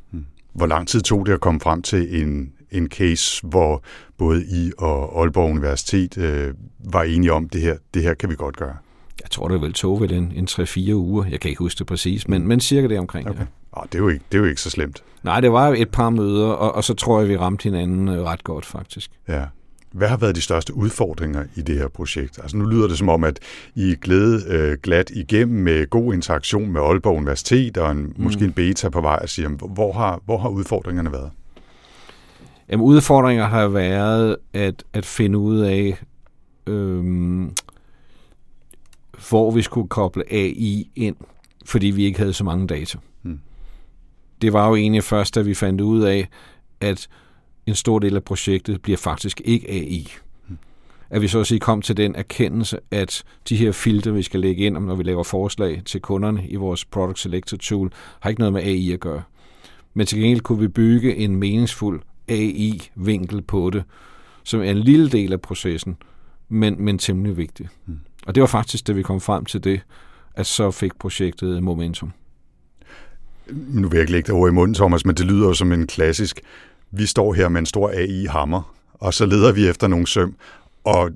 Hvor 0.53 0.65
lang 0.65 0.87
tid 0.87 1.01
tog 1.01 1.25
det 1.25 1.33
at 1.33 1.41
komme 1.41 1.59
frem 1.59 1.81
til 1.81 2.21
en, 2.21 2.51
en 2.71 2.87
case, 2.89 3.47
hvor 3.47 3.83
både 4.17 4.45
I 4.45 4.71
og 4.77 5.21
Aalborg 5.21 5.51
Universitet 5.51 6.17
øh, 6.17 6.53
var 6.79 7.03
enige 7.03 7.33
om, 7.33 7.49
det 7.49 7.61
her, 7.61 7.77
det 7.93 8.03
her 8.03 8.13
kan 8.13 8.29
vi 8.29 8.35
godt 8.35 8.57
gøre? 8.57 8.75
Jeg 9.21 9.31
tror, 9.31 9.47
det 9.47 9.61
vel 9.61 9.73
tog 9.73 10.01
vel 10.01 10.13
en, 10.13 10.33
en 10.35 10.47
3-4 10.51 10.93
uger. 10.93 11.25
Jeg 11.25 11.39
kan 11.39 11.49
ikke 11.49 11.59
huske 11.59 11.79
det 11.79 11.87
præcis, 11.87 12.27
men, 12.27 12.47
men 12.47 12.59
cirka 12.59 12.87
det 12.87 12.99
omkring. 12.99 13.29
Okay. 13.29 13.39
Ja. 13.39 13.45
Oh, 13.71 13.83
det, 13.83 13.95
er 13.95 13.99
jo 13.99 14.07
ikke, 14.07 14.25
det 14.31 14.37
er 14.37 14.41
jo 14.41 14.47
ikke 14.47 14.61
så 14.61 14.69
slemt. 14.69 15.03
Nej, 15.23 15.39
det 15.41 15.51
var 15.51 15.67
jo 15.67 15.73
et 15.77 15.89
par 15.89 16.09
møder, 16.09 16.47
og, 16.47 16.75
og 16.75 16.83
så 16.83 16.93
tror 16.93 17.19
jeg, 17.19 17.29
vi 17.29 17.37
ramte 17.37 17.63
hinanden 17.63 18.07
øh, 18.07 18.23
ret 18.23 18.43
godt 18.43 18.65
faktisk. 18.65 19.11
Ja. 19.27 19.43
Hvad 19.91 20.07
har 20.07 20.17
været 20.17 20.35
de 20.35 20.41
største 20.41 20.73
udfordringer 20.73 21.43
i 21.55 21.61
det 21.61 21.77
her 21.77 21.87
projekt? 21.87 22.39
Altså 22.41 22.57
nu 22.57 22.65
lyder 22.65 22.87
det 22.87 22.97
som 22.97 23.09
om, 23.09 23.23
at 23.23 23.39
I 23.75 23.91
er 23.91 23.95
glædet 23.95 24.47
øh, 24.47 24.77
glat 24.83 25.09
igennem 25.09 25.63
med 25.63 25.89
god 25.89 26.13
interaktion 26.13 26.71
med 26.71 26.81
Aalborg 26.81 27.17
Universitet 27.17 27.77
og 27.77 27.91
en, 27.91 27.97
mm. 27.97 28.13
måske 28.17 28.45
en 28.45 28.53
beta 28.53 28.89
på 28.89 29.01
vej 29.01 29.19
at 29.21 29.29
sige, 29.29 29.47
hvor 29.47 29.93
har, 29.93 30.21
hvor 30.25 30.37
har 30.37 30.49
udfordringerne 30.49 31.11
været? 31.11 31.31
Jamen, 32.69 32.85
udfordringer 32.85 33.45
har 33.45 33.67
været 33.67 34.37
at, 34.53 34.83
at 34.93 35.05
finde 35.05 35.37
ud 35.37 35.59
af, 35.59 36.03
øhm, 36.67 37.53
hvor 39.29 39.51
vi 39.51 39.61
skulle 39.61 39.89
koble 39.89 40.23
AI 40.33 40.91
ind, 40.95 41.15
fordi 41.65 41.87
vi 41.87 42.03
ikke 42.03 42.19
havde 42.19 42.33
så 42.33 42.43
mange 42.43 42.67
data. 42.67 42.97
Mm. 43.23 43.39
Det 44.41 44.53
var 44.53 44.67
jo 44.67 44.75
egentlig 44.75 45.03
først, 45.03 45.35
da 45.35 45.41
vi 45.41 45.53
fandt 45.53 45.81
ud 45.81 46.01
af, 46.01 46.27
at 46.81 47.07
en 47.65 47.75
stor 47.75 47.99
del 47.99 48.15
af 48.15 48.23
projektet 48.23 48.81
bliver 48.81 48.97
faktisk 48.97 49.41
ikke 49.45 49.69
AI. 49.71 50.07
Mm. 50.47 50.57
At 51.09 51.21
vi 51.21 51.27
så 51.27 51.39
at 51.39 51.47
sige 51.47 51.59
kom 51.59 51.81
til 51.81 51.97
den 51.97 52.15
erkendelse, 52.15 52.77
at 52.91 53.23
de 53.49 53.55
her 53.55 53.71
filter, 53.71 54.11
vi 54.11 54.23
skal 54.23 54.39
lægge 54.39 54.65
ind, 54.65 54.77
når 54.77 54.95
vi 54.95 55.03
laver 55.03 55.23
forslag 55.23 55.81
til 55.85 56.01
kunderne 56.01 56.47
i 56.47 56.55
vores 56.55 56.85
Product 56.85 57.19
Selector 57.19 57.57
Tool, 57.57 57.91
har 58.19 58.29
ikke 58.29 58.39
noget 58.39 58.53
med 58.53 58.61
AI 58.61 58.91
at 58.91 58.99
gøre. 58.99 59.21
Men 59.93 60.07
til 60.07 60.19
gengæld 60.19 60.41
kunne 60.41 60.59
vi 60.59 60.67
bygge 60.67 61.15
en 61.15 61.35
meningsfuld 61.35 62.01
AI-vinkel 62.31 63.41
på 63.41 63.69
det, 63.69 63.83
som 64.43 64.59
er 64.59 64.71
en 64.71 64.77
lille 64.77 65.09
del 65.09 65.33
af 65.33 65.41
processen, 65.41 65.97
men, 66.49 66.75
men 66.79 66.97
temmelig 66.97 67.37
vigtig. 67.37 67.67
Mm. 67.85 67.99
Og 68.27 68.35
det 68.35 68.41
var 68.41 68.47
faktisk, 68.47 68.87
da 68.87 68.91
vi 68.91 69.03
kom 69.03 69.21
frem 69.21 69.45
til 69.45 69.63
det, 69.63 69.81
at 70.35 70.45
så 70.45 70.71
fik 70.71 70.91
projektet 70.99 71.63
momentum. 71.63 72.11
Nu 73.51 73.87
vil 73.87 73.97
jeg 73.97 74.01
ikke 74.01 74.11
lægge 74.11 74.27
det 74.27 74.35
over 74.35 74.47
i 74.47 74.51
munden, 74.51 74.75
Thomas, 74.75 75.05
men 75.05 75.15
det 75.15 75.25
lyder 75.25 75.47
jo 75.47 75.53
som 75.53 75.71
en 75.71 75.87
klassisk, 75.87 76.41
vi 76.91 77.05
står 77.05 77.33
her 77.33 77.49
med 77.49 77.59
en 77.59 77.65
stor 77.65 77.89
AI-hammer, 77.89 78.75
og 78.93 79.13
så 79.13 79.25
leder 79.25 79.51
vi 79.51 79.67
efter 79.67 79.87
nogle 79.87 80.07
søm, 80.07 80.35
og 80.83 81.11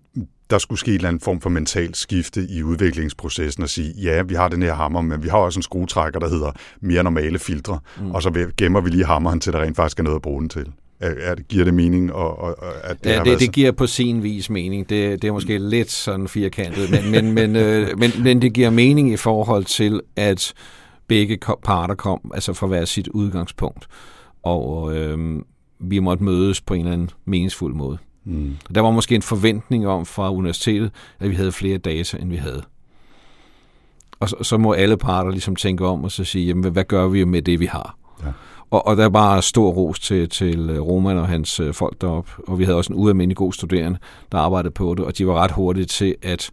der 0.50 0.58
skulle 0.58 0.80
ske 0.80 0.92
en 0.92 0.96
eller 0.96 1.08
anden 1.08 1.22
form 1.22 1.42
for 1.42 1.50
mental 1.50 1.96
skifte 1.96 2.48
i 2.50 2.64
udviklingsprocessen 2.64 3.64
og 3.64 3.70
sige, 3.70 3.94
ja, 4.02 4.22
vi 4.22 4.34
har 4.34 4.48
den 4.48 4.62
her 4.62 4.74
hammer, 4.74 5.02
men 5.02 5.24
vi 5.24 5.30
har 5.30 5.38
også 5.38 5.60
en 5.60 5.64
skruetrækker, 5.64 6.20
der 6.20 6.30
hedder 6.30 6.52
mere 6.82 7.04
normale 7.04 7.40
filtre, 7.40 7.80
mm. 8.00 8.12
og 8.12 8.24
så 8.24 8.52
gemmer 8.58 8.82
vi 8.82 8.90
lige 8.90 9.06
hammeren 9.06 9.40
til, 9.40 9.54
der 9.54 9.62
rent 9.62 9.76
faktisk 9.76 10.00
er 10.00 10.04
noget 10.04 10.16
at 10.16 10.22
bruge 10.22 10.42
den 10.42 10.50
til. 10.50 10.72
Er, 11.00 11.14
er, 11.32 11.36
giver 11.36 11.66
det 11.66 11.74
mening? 11.74 12.14
Og, 12.14 12.40
og, 12.40 12.56
at 12.84 13.04
det 13.04 13.10
ja, 13.10 13.24
det, 13.24 13.40
det 13.40 13.52
giver 13.52 13.72
på 13.72 13.88
sin 13.88 14.24
vis 14.24 14.50
mening. 14.50 14.90
Det, 14.90 15.22
det 15.22 15.28
er 15.28 15.32
måske 15.32 15.58
lidt 15.58 15.92
sådan 15.92 16.28
firkantet, 16.28 16.92
men, 16.92 17.12
men, 17.12 17.34
men, 17.34 17.56
øh, 17.56 18.00
men, 18.00 18.12
men 18.24 18.42
det 18.42 18.54
giver 18.54 18.70
mening 18.70 19.14
i 19.14 19.18
forhold 19.18 19.64
til, 19.66 20.02
at 20.16 20.54
begge 21.08 21.40
parter 21.64 21.96
kom 21.96 22.32
altså 22.34 22.54
fra 22.54 22.68
hver 22.68 22.86
sit 22.86 23.08
udgangspunkt. 23.08 23.88
Og 24.44 24.96
øh, 24.96 25.42
vi 25.80 26.00
måtte 26.00 26.24
mødes 26.24 26.62
på 26.62 26.74
en 26.74 26.80
eller 26.80 26.94
anden 26.94 27.10
meningsfuld 27.26 27.74
måde. 27.74 27.98
Mm. 28.24 28.56
Der 28.76 28.82
var 28.82 28.92
måske 28.92 29.16
en 29.16 29.22
forventning 29.22 29.88
om 29.88 30.06
fra 30.06 30.32
universitetet, 30.32 30.92
at 31.20 31.30
vi 31.30 31.36
havde 31.36 31.52
flere 31.52 31.78
data, 31.78 32.18
end 32.18 32.30
vi 32.30 32.36
havde. 32.36 32.64
Og 34.20 34.30
så, 34.30 34.36
så 34.42 34.58
må 34.58 34.74
alle 34.74 34.98
parter 34.98 35.32
ligesom 35.32 35.56
tænke 35.56 35.86
om 35.86 36.04
og 36.04 36.12
så 36.12 36.24
sige, 36.24 36.48
jamen, 36.48 36.72
hvad 36.72 36.84
gør 36.84 37.08
vi 37.08 37.24
med 37.24 37.42
det, 37.42 37.60
vi 37.60 37.66
har? 37.66 37.98
Ja. 38.24 38.32
Og, 38.70 38.88
og 38.88 38.98
der 38.98 39.06
er 39.06 39.10
bare 39.10 39.42
stor 39.42 39.72
ros 39.72 40.00
til, 40.00 40.30
til 40.30 40.70
øh, 40.70 40.82
Roman 40.82 41.18
og 41.18 41.28
hans 41.28 41.60
øh, 41.60 41.74
folk 41.74 42.02
deroppe. 42.02 42.32
Og 42.48 42.60
vi 42.60 42.64
havde 42.64 42.78
også 42.78 42.94
en 42.94 43.00
ualmindelig 43.00 43.38
god 43.38 43.54
studerende, 43.54 44.00
der 44.32 44.38
arbejdede 44.38 44.74
på 44.74 44.96
det, 44.98 45.06
og 45.06 45.18
de 45.18 45.28
var 45.28 45.34
ret 45.34 45.52
hurtige 45.52 45.86
til 45.86 46.16
at 46.22 46.52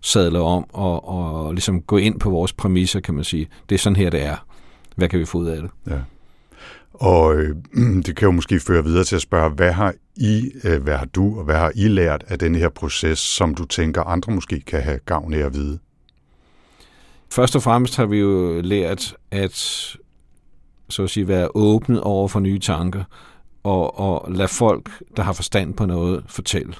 sadle 0.00 0.40
om 0.40 0.64
og, 0.72 1.08
og 1.08 1.52
ligesom 1.52 1.82
gå 1.82 1.96
ind 1.96 2.20
på 2.20 2.30
vores 2.30 2.52
præmisser, 2.52 3.00
kan 3.00 3.14
man 3.14 3.24
sige. 3.24 3.48
Det 3.68 3.74
er 3.74 3.78
sådan 3.78 3.96
her, 3.96 4.10
det 4.10 4.22
er. 4.22 4.36
Hvad 4.96 5.08
kan 5.08 5.18
vi 5.18 5.24
få 5.24 5.38
ud 5.38 5.46
af 5.46 5.62
det? 5.62 5.70
Ja. 5.86 5.98
Og 6.94 7.34
øh, 7.34 7.56
det 8.06 8.16
kan 8.16 8.26
jo 8.26 8.32
måske 8.32 8.60
føre 8.60 8.84
videre 8.84 9.04
til 9.04 9.16
at 9.16 9.22
spørge, 9.22 9.50
hvad 9.50 9.72
har 9.72 9.94
I, 10.16 10.50
øh, 10.64 10.82
hvad 10.82 10.96
har 10.96 11.06
du 11.06 11.38
og 11.38 11.44
hvad 11.44 11.56
har 11.56 11.72
I 11.74 11.88
lært 11.88 12.24
af 12.28 12.38
den 12.38 12.54
her 12.54 12.68
proces, 12.68 13.18
som 13.18 13.54
du 13.54 13.64
tænker 13.64 14.02
andre 14.02 14.32
måske 14.32 14.60
kan 14.60 14.82
have 14.82 14.98
gavn 15.06 15.34
af 15.34 15.38
at 15.38 15.54
vide? 15.54 15.78
Først 17.30 17.56
og 17.56 17.62
fremmest 17.62 17.96
har 17.96 18.06
vi 18.06 18.18
jo 18.18 18.60
lært 18.60 19.16
at 19.30 19.96
så 20.88 21.02
at 21.02 21.10
sige, 21.10 21.28
være 21.28 21.48
åbnet 21.54 22.00
over 22.00 22.28
for 22.28 22.40
nye 22.40 22.58
tanker, 22.58 23.04
og, 23.62 23.98
og 23.98 24.32
lade 24.32 24.48
folk, 24.48 24.90
der 25.16 25.22
har 25.22 25.32
forstand 25.32 25.74
på 25.74 25.86
noget, 25.86 26.24
fortælle. 26.26 26.74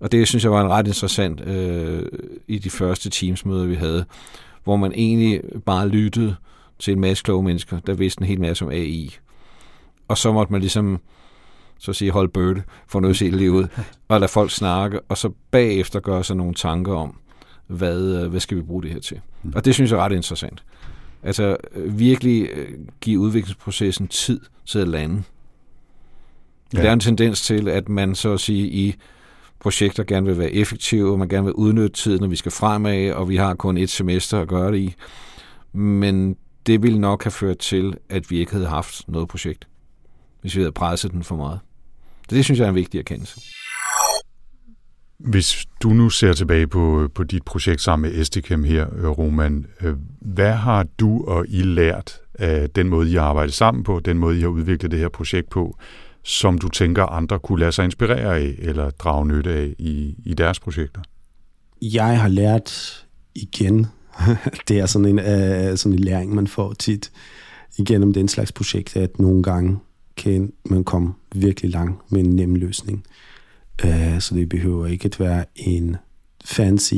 Og 0.00 0.12
det 0.12 0.28
synes 0.28 0.44
jeg 0.44 0.52
var 0.52 0.60
en 0.60 0.70
ret 0.70 0.86
interessant 0.86 1.40
øh, 1.40 2.06
i 2.48 2.58
de 2.58 2.70
første 2.70 3.10
teamsmøder, 3.10 3.66
vi 3.66 3.74
havde, 3.74 4.04
hvor 4.64 4.76
man 4.76 4.92
egentlig 4.92 5.42
bare 5.66 5.88
lyttede 5.88 6.36
til 6.78 6.92
en 6.92 7.00
masse 7.00 7.24
kloge 7.24 7.42
mennesker, 7.42 7.80
der 7.80 7.94
vidste 7.94 8.22
en 8.22 8.26
hel 8.28 8.40
masse 8.40 8.64
om 8.64 8.70
AI. 8.70 9.16
Og 10.08 10.18
så 10.18 10.32
måtte 10.32 10.52
man 10.52 10.60
ligesom 10.60 11.00
så 11.78 11.90
at 11.90 11.96
sige, 11.96 12.10
holde 12.10 12.28
bøtte 12.28 12.62
for 12.88 13.00
noget 13.00 13.16
se 13.16 13.30
livet, 13.30 13.70
og 14.08 14.20
lade 14.20 14.30
folk 14.30 14.50
snakke, 14.50 15.00
og 15.00 15.18
så 15.18 15.30
bagefter 15.50 16.00
gøre 16.00 16.24
sig 16.24 16.36
nogle 16.36 16.54
tanker 16.54 16.94
om, 16.94 17.16
hvad, 17.66 18.22
øh, 18.22 18.30
hvad 18.30 18.40
skal 18.40 18.56
vi 18.56 18.62
bruge 18.62 18.82
det 18.82 18.90
her 18.90 19.00
til. 19.00 19.20
Mm. 19.42 19.52
Og 19.56 19.64
det 19.64 19.74
synes 19.74 19.90
jeg 19.90 19.98
er 19.98 20.04
ret 20.04 20.12
interessant. 20.12 20.64
Altså 21.22 21.56
virkelig 21.86 22.48
øh, 22.54 22.68
give 23.00 23.20
udviklingsprocessen 23.20 24.08
tid 24.08 24.40
til 24.66 24.78
at 24.78 24.88
lande. 24.88 25.22
Ja. 26.74 26.82
Der 26.82 26.88
er 26.88 26.92
en 26.92 27.00
tendens 27.00 27.42
til, 27.42 27.68
at 27.68 27.88
man 27.88 28.14
så 28.14 28.32
at 28.32 28.40
sige 28.40 28.68
i 28.68 28.94
projekter 29.60 30.04
gerne 30.04 30.26
vil 30.26 30.38
være 30.38 30.52
effektive, 30.52 31.12
og 31.12 31.18
man 31.18 31.28
gerne 31.28 31.44
vil 31.44 31.54
udnytte 31.54 31.96
tiden, 31.96 32.20
når 32.20 32.28
vi 32.28 32.36
skal 32.36 32.52
fremad, 32.52 33.12
og 33.12 33.28
vi 33.28 33.36
har 33.36 33.54
kun 33.54 33.76
et 33.76 33.90
semester 33.90 34.40
at 34.40 34.48
gøre 34.48 34.72
det 34.72 34.78
i. 34.78 34.94
Men 35.72 36.36
det 36.66 36.82
ville 36.82 36.98
nok 36.98 37.24
have 37.24 37.30
ført 37.30 37.58
til, 37.58 37.94
at 38.08 38.30
vi 38.30 38.38
ikke 38.38 38.52
havde 38.52 38.66
haft 38.66 39.08
noget 39.08 39.28
projekt, 39.28 39.68
hvis 40.40 40.56
vi 40.56 40.60
havde 40.60 40.72
presset 40.72 41.12
den 41.12 41.24
for 41.24 41.36
meget. 41.36 41.60
Så 42.28 42.36
det 42.36 42.44
synes 42.44 42.58
jeg 42.58 42.64
er 42.64 42.68
en 42.68 42.74
vigtig 42.74 42.98
erkendelse. 42.98 43.40
Hvis 45.18 45.66
du 45.82 45.88
nu 45.88 46.10
ser 46.10 46.32
tilbage 46.32 46.66
på, 46.66 47.08
på 47.14 47.24
dit 47.24 47.42
projekt 47.42 47.80
sammen 47.80 48.10
med 48.10 48.20
Esticam 48.20 48.64
her, 48.64 48.86
øh, 48.96 49.08
Roman, 49.08 49.66
øh, 49.80 49.94
hvad 50.20 50.52
har 50.52 50.86
du 50.98 51.24
og 51.24 51.46
I 51.48 51.62
lært 51.62 52.20
af 52.34 52.70
den 52.70 52.88
måde, 52.88 53.10
I 53.10 53.14
har 53.14 53.22
arbejdet 53.22 53.54
sammen 53.54 53.84
på, 53.84 54.00
den 54.00 54.18
måde, 54.18 54.38
I 54.38 54.40
har 54.40 54.48
udviklet 54.48 54.90
det 54.90 54.98
her 54.98 55.08
projekt 55.08 55.50
på, 55.50 55.78
som 56.22 56.58
du 56.58 56.68
tænker, 56.68 57.06
andre 57.06 57.38
kunne 57.38 57.60
lade 57.60 57.72
sig 57.72 57.84
inspirere 57.84 58.38
af 58.38 58.54
eller 58.58 58.90
drage 58.90 59.26
nytte 59.26 59.50
af 59.50 59.74
i, 59.78 60.14
i 60.24 60.34
deres 60.34 60.60
projekter? 60.60 61.00
Jeg 61.82 62.20
har 62.20 62.28
lært 62.28 63.06
igen, 63.34 63.86
det 64.68 64.78
er 64.78 64.86
sådan 64.86 65.08
en, 65.08 65.18
uh, 65.18 65.76
sådan 65.76 65.92
en 65.92 65.98
læring, 65.98 66.34
man 66.34 66.46
får 66.46 66.72
tit 66.72 67.12
igennem 67.78 68.12
den 68.12 68.28
slags 68.28 68.52
projekt, 68.52 68.96
at 68.96 69.18
nogle 69.18 69.42
gange 69.42 69.78
kan 70.16 70.52
man 70.64 70.84
komme 70.84 71.12
virkelig 71.34 71.70
langt 71.70 72.12
med 72.12 72.20
en 72.20 72.30
nem 72.30 72.54
løsning. 72.54 73.04
Uh, 73.84 74.18
så 74.18 74.34
det 74.34 74.48
behøver 74.48 74.86
ikke 74.86 75.04
at 75.04 75.20
være 75.20 75.44
en 75.56 75.96
fancy 76.44 76.94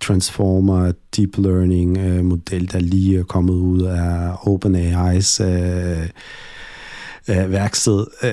transformer 0.00 0.92
deep 1.16 1.38
learning 1.38 1.98
uh, 1.98 2.24
model, 2.24 2.72
der 2.72 2.78
lige 2.78 3.18
er 3.18 3.22
kommet 3.22 3.54
ud 3.54 3.82
af 3.82 4.32
OpenAI's 4.34 5.44
uh, 5.44 6.08
uh, 7.28 7.52
værksted. 7.52 8.06
Uh, 8.22 8.30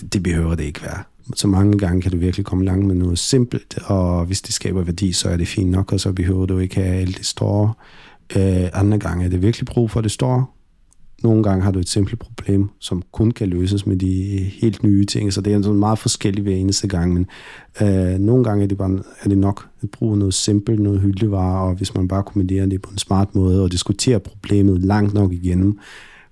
det, 0.00 0.12
det 0.12 0.22
behøver 0.22 0.54
det 0.54 0.64
ikke 0.64 0.82
være. 0.82 1.02
Så 1.36 1.48
mange 1.48 1.78
gange 1.78 2.02
kan 2.02 2.10
du 2.10 2.16
virkelig 2.16 2.46
komme 2.46 2.64
langt 2.64 2.86
med 2.86 2.94
noget 2.94 3.18
simpelt, 3.18 3.78
og 3.84 4.24
hvis 4.24 4.42
det 4.42 4.54
skaber 4.54 4.82
værdi, 4.82 5.12
så 5.12 5.28
er 5.28 5.36
det 5.36 5.48
fint 5.48 5.70
nok, 5.70 5.92
og 5.92 6.00
så 6.00 6.12
behøver 6.12 6.46
du 6.46 6.58
ikke 6.58 6.74
have 6.74 6.96
alt 6.96 7.18
det 7.18 7.26
store. 7.26 7.72
Uh, 8.36 8.68
andre 8.72 8.98
gange 8.98 9.24
er 9.24 9.28
det 9.28 9.42
virkelig 9.42 9.66
brug 9.66 9.90
for 9.90 10.00
det 10.00 10.10
store, 10.10 10.46
nogle 11.22 11.42
gange 11.42 11.64
har 11.64 11.70
du 11.70 11.78
et 11.78 11.88
simpelt 11.88 12.18
problem, 12.18 12.68
som 12.78 13.02
kun 13.12 13.30
kan 13.30 13.48
løses 13.48 13.86
med 13.86 13.96
de 13.96 14.34
øh, 14.34 14.40
helt 14.40 14.82
nye 14.82 15.04
ting, 15.04 15.32
så 15.32 15.40
det 15.40 15.52
er 15.52 15.62
sådan 15.62 15.78
meget 15.78 15.98
forskelligt 15.98 16.44
hver 16.44 16.56
eneste 16.56 16.88
gang, 16.88 17.12
men 17.12 17.26
øh, 17.82 18.18
nogle 18.18 18.44
gange 18.44 18.64
er 18.64 18.68
det, 18.68 18.78
bare, 18.78 19.02
er 19.22 19.28
det 19.28 19.38
nok 19.38 19.68
at 19.82 19.90
bruge 19.90 20.18
noget 20.18 20.34
simpelt, 20.34 20.80
noget 20.80 21.00
hyldevare, 21.00 21.68
og 21.68 21.74
hvis 21.74 21.94
man 21.94 22.08
bare 22.08 22.22
kombinerer 22.22 22.66
det 22.66 22.82
på 22.82 22.90
en 22.90 22.98
smart 22.98 23.34
måde, 23.34 23.62
og 23.62 23.72
diskuterer 23.72 24.18
problemet 24.18 24.80
langt 24.82 25.14
nok 25.14 25.32
igennem, 25.32 25.78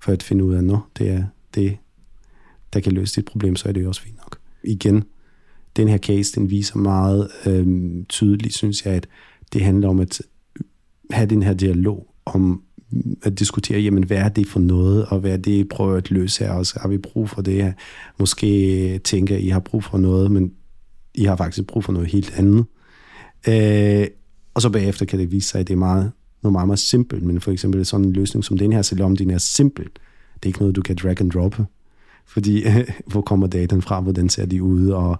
for 0.01 0.11
at 0.11 0.23
finde 0.23 0.43
ud 0.43 0.53
af, 0.53 0.57
at 0.57 0.79
det 0.97 1.09
er 1.09 1.23
det, 1.55 1.77
der 2.73 2.79
kan 2.79 2.91
løse 2.91 3.15
dit 3.15 3.25
problem, 3.25 3.55
så 3.55 3.69
er 3.69 3.73
det 3.73 3.83
jo 3.83 3.87
også 3.87 4.01
fint 4.01 4.17
nok. 4.17 4.37
Igen, 4.63 5.03
den 5.77 5.87
her 5.87 5.97
case, 5.97 6.35
den 6.35 6.49
viser 6.49 6.77
meget 6.77 7.27
øh, 7.45 7.67
tydeligt, 8.09 8.53
synes 8.53 8.85
jeg, 8.85 8.93
at 8.93 9.07
det 9.53 9.61
handler 9.61 9.89
om 9.89 9.99
at 9.99 10.21
have 11.11 11.25
den 11.25 11.43
her 11.43 11.53
dialog 11.53 12.07
om 12.25 12.63
at 13.23 13.39
diskutere, 13.39 13.79
jamen, 13.79 14.03
hvad 14.03 14.17
er 14.17 14.29
det 14.29 14.47
for 14.47 14.59
noget, 14.59 15.05
og 15.05 15.19
hvad 15.19 15.31
er 15.31 15.37
det, 15.37 15.51
I 15.51 15.63
prøver 15.63 15.97
at 15.97 16.11
løse 16.11 16.43
her, 16.43 16.51
og 16.51 16.65
så 16.65 16.79
har 16.81 16.89
vi 16.89 16.97
brug 16.97 17.29
for 17.29 17.41
det 17.41 17.53
her. 17.53 17.73
Måske 18.19 18.99
tænker 19.03 19.37
I 19.37 19.47
har 19.47 19.59
brug 19.59 19.83
for 19.83 19.97
noget, 19.97 20.31
men 20.31 20.51
I 21.15 21.23
har 21.23 21.35
faktisk 21.35 21.67
brug 21.67 21.83
for 21.83 21.93
noget 21.93 22.07
helt 22.07 22.33
andet. 22.37 22.65
Øh, 23.47 24.07
og 24.53 24.61
så 24.61 24.69
bagefter 24.69 25.05
kan 25.05 25.19
det 25.19 25.31
vise 25.31 25.49
sig, 25.49 25.61
at 25.61 25.67
det 25.67 25.73
er 25.73 25.77
meget, 25.77 26.11
noget 26.43 26.51
meget, 26.51 26.67
meget 26.67 26.79
simpelt, 26.79 27.23
men 27.23 27.41
for 27.41 27.51
eksempel 27.51 27.85
sådan 27.85 28.05
en 28.05 28.13
løsning 28.13 28.45
som 28.45 28.57
den 28.57 28.71
her, 28.71 28.81
selvom 28.81 29.15
den 29.15 29.29
er 29.29 29.37
simpel, 29.37 29.85
det 29.85 30.43
er 30.43 30.47
ikke 30.47 30.59
noget, 30.59 30.75
du 30.75 30.81
kan 30.81 30.95
drag 30.95 31.21
and 31.21 31.31
drop, 31.31 31.55
fordi 32.25 32.63
hvor 33.11 33.21
kommer 33.21 33.47
dataen 33.47 33.81
fra, 33.81 34.01
hvordan 34.01 34.29
ser 34.29 34.45
de 34.45 34.63
ud, 34.63 34.89
og 34.89 35.19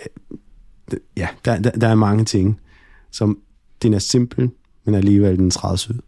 øh, 0.00 0.98
ja, 1.16 1.28
der, 1.44 1.58
der, 1.58 1.70
der 1.70 1.88
er 1.88 1.94
mange 1.94 2.24
ting, 2.24 2.60
som 3.10 3.38
den 3.82 3.94
er 3.94 3.98
simpel, 3.98 4.50
men 4.84 4.94
alligevel 4.94 5.38
den 5.38 5.50
trædes 5.50 5.90
ud. 5.90 5.98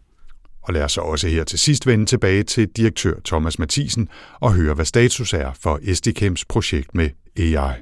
Og 0.61 0.73
lad 0.73 0.83
os 0.83 0.91
så 0.91 1.01
også 1.01 1.27
her 1.27 1.43
til 1.43 1.59
sidst 1.59 1.87
vende 1.87 2.05
tilbage 2.05 2.43
til 2.43 2.67
direktør 2.67 3.13
Thomas 3.25 3.59
Mathisen 3.59 4.09
og 4.39 4.53
høre, 4.53 4.73
hvad 4.73 4.85
status 4.85 5.33
er 5.33 5.51
for 5.61 5.93
SDKEMs 5.93 6.45
projekt 6.45 6.95
med 6.95 7.09
AI. 7.37 7.73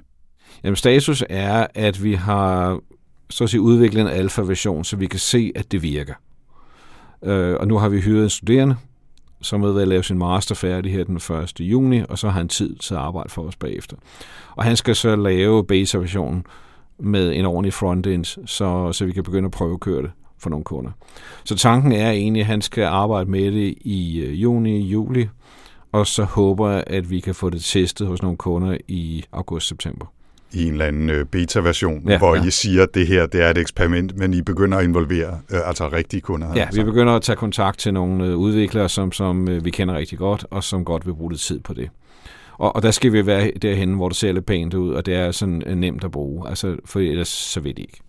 Jamen, 0.64 0.76
status 0.76 1.24
er, 1.30 1.68
at 1.76 2.04
vi 2.04 2.14
har 2.14 2.80
så 3.30 3.44
at 3.44 3.50
sige, 3.50 3.62
udviklet 3.62 4.02
en 4.02 4.08
alfa-version, 4.08 4.84
så 4.84 4.96
vi 4.96 5.08
kan 5.08 5.20
se, 5.20 5.52
at 5.56 5.72
det 5.72 5.84
virker. 5.84 6.14
Øh, 7.24 7.56
og 7.60 7.68
nu 7.68 7.78
har 7.78 7.90
vi 7.90 8.02
hyret 8.02 8.24
en 8.24 8.30
studerende, 8.30 8.76
som 9.42 9.64
er 9.64 9.68
ved 9.68 9.82
at 9.82 9.88
lave 9.88 10.04
sin 10.04 10.18
master 10.18 10.56
færdig 10.56 10.94
her 10.94 11.04
den 11.04 11.16
1. 11.16 11.60
juni, 11.60 12.04
og 12.10 12.20
så 12.20 12.30
har 12.30 12.38
han 12.38 12.48
tid 12.48 12.76
til 12.76 12.94
at 12.94 13.00
arbejde 13.00 13.30
for 13.30 13.42
os 13.42 13.56
bagefter. 13.56 13.98
Og 14.56 14.64
han 14.64 14.76
skal 14.76 14.96
så 14.96 15.16
lave 15.16 15.66
beta-versionen 15.66 16.46
med 17.00 17.34
en 17.34 17.46
ordentlig 17.46 17.74
frontend, 17.74 18.26
så, 18.48 18.94
så 18.94 19.06
vi 19.06 19.12
kan 19.12 19.24
begynde 19.24 19.46
at 19.46 19.52
prøve 19.52 19.74
at 19.74 19.80
køre 19.80 20.02
det 20.02 20.12
for 20.40 20.50
nogle 20.50 20.64
kunder. 20.64 20.92
Så 21.44 21.56
tanken 21.56 21.92
er 21.92 22.12
egentlig, 22.12 22.40
at 22.40 22.46
han 22.46 22.62
skal 22.62 22.84
arbejde 22.84 23.32
med 23.32 23.52
det 23.52 23.76
i 23.82 24.20
øh, 24.20 24.42
juni, 24.42 24.80
juli, 24.80 25.28
og 25.92 26.08
så 26.08 26.24
håber 26.24 26.70
jeg, 26.70 26.84
at 26.88 27.10
vi 27.10 27.20
kan 27.20 27.36
få 27.36 27.50
det 27.50 27.64
testet 27.64 28.08
hos 28.08 28.22
nogle 28.22 28.38
kunder 28.38 28.78
i 28.88 29.24
august-september 29.32 30.06
i 30.54 30.66
en 30.66 30.72
eller 30.72 30.86
anden 30.86 31.10
øh, 31.10 31.26
beta-version, 31.26 32.10
ja, 32.10 32.18
hvor 32.18 32.36
ja. 32.36 32.44
I 32.44 32.52
siger, 32.52 32.84
at 32.84 32.94
det 32.94 33.08
her 33.08 33.26
det 33.26 33.42
er 33.42 33.50
et 33.50 33.58
eksperiment, 33.58 34.18
men 34.18 34.34
I 34.34 34.42
begynder 34.42 34.78
at 34.78 34.84
involvere 34.84 35.40
øh, 35.50 35.60
altså 35.68 35.88
rigtige 35.88 36.22
kunder. 36.22 36.48
Ja, 36.56 36.62
altså. 36.62 36.82
vi 36.82 36.86
begynder 36.86 37.14
at 37.14 37.22
tage 37.22 37.36
kontakt 37.36 37.80
til 37.80 37.94
nogle 37.94 38.26
øh, 38.26 38.38
udviklere, 38.38 38.90
som, 38.90 39.12
som 39.12 39.50
øh, 39.50 39.66
vi 39.66 39.70
kender 39.70 39.96
rigtig 39.96 40.18
godt, 40.18 40.46
og 40.52 40.64
som 40.64 40.86
godt 40.86 41.06
vil 41.06 41.14
bruge 41.14 41.32
lidt 41.32 41.42
tid 41.42 41.60
på 41.60 41.74
det. 41.74 41.90
Og, 42.58 42.76
og 42.76 42.84
der 42.84 42.92
skal 42.92 43.14
vi 43.14 43.26
være 43.26 43.52
derhen, 43.62 43.94
hvor 43.94 44.10
det 44.10 44.18
ser 44.18 44.32
lidt 44.32 44.46
pænt 44.46 44.74
ud, 44.74 44.94
og 44.94 45.06
det 45.06 45.16
er 45.16 45.32
sådan 45.32 45.64
nemt 45.78 46.04
at 46.04 46.12
bruge, 46.12 46.50
altså, 46.50 46.76
for 46.86 47.00
ellers 47.00 47.28
så 47.28 47.60
ved 47.60 47.74
de 47.74 47.82
ikke. 47.82 48.00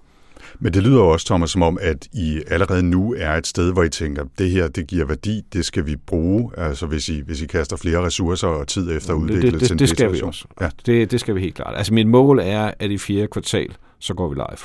Men 0.62 0.74
det 0.74 0.82
lyder 0.82 1.00
også, 1.00 1.26
Thomas, 1.26 1.50
som 1.50 1.62
om, 1.62 1.78
at 1.80 2.08
I 2.12 2.42
allerede 2.46 2.82
nu 2.82 3.14
er 3.18 3.32
et 3.32 3.46
sted, 3.46 3.72
hvor 3.72 3.82
I 3.82 3.88
tænker, 3.88 4.24
det 4.38 4.50
her, 4.50 4.68
det 4.68 4.86
giver 4.86 5.04
værdi, 5.04 5.42
det 5.52 5.64
skal 5.64 5.86
vi 5.86 5.96
bruge, 5.96 6.50
altså 6.56 6.86
hvis 6.86 7.08
I, 7.08 7.20
hvis 7.20 7.42
I 7.42 7.46
kaster 7.46 7.76
flere 7.76 8.04
ressourcer 8.04 8.48
og 8.48 8.68
tid 8.68 8.96
efter 8.96 9.12
at 9.12 9.16
udvikle 9.16 9.50
det, 9.50 9.60
det, 9.60 9.66
til 9.66 9.72
en 9.72 9.78
det 9.78 9.88
skal 9.88 10.12
vi 10.12 10.20
også. 10.22 10.44
Ja. 10.60 10.70
Det, 10.86 11.10
det 11.10 11.20
skal 11.20 11.34
vi 11.34 11.40
helt 11.40 11.54
klart. 11.54 11.74
Altså 11.76 11.94
mit 11.94 12.06
mål 12.06 12.38
er, 12.38 12.70
at 12.78 12.90
i 12.90 12.98
fjerde 12.98 13.26
kvartal, 13.26 13.76
så 13.98 14.14
går 14.14 14.28
vi 14.28 14.34
live. 14.34 14.58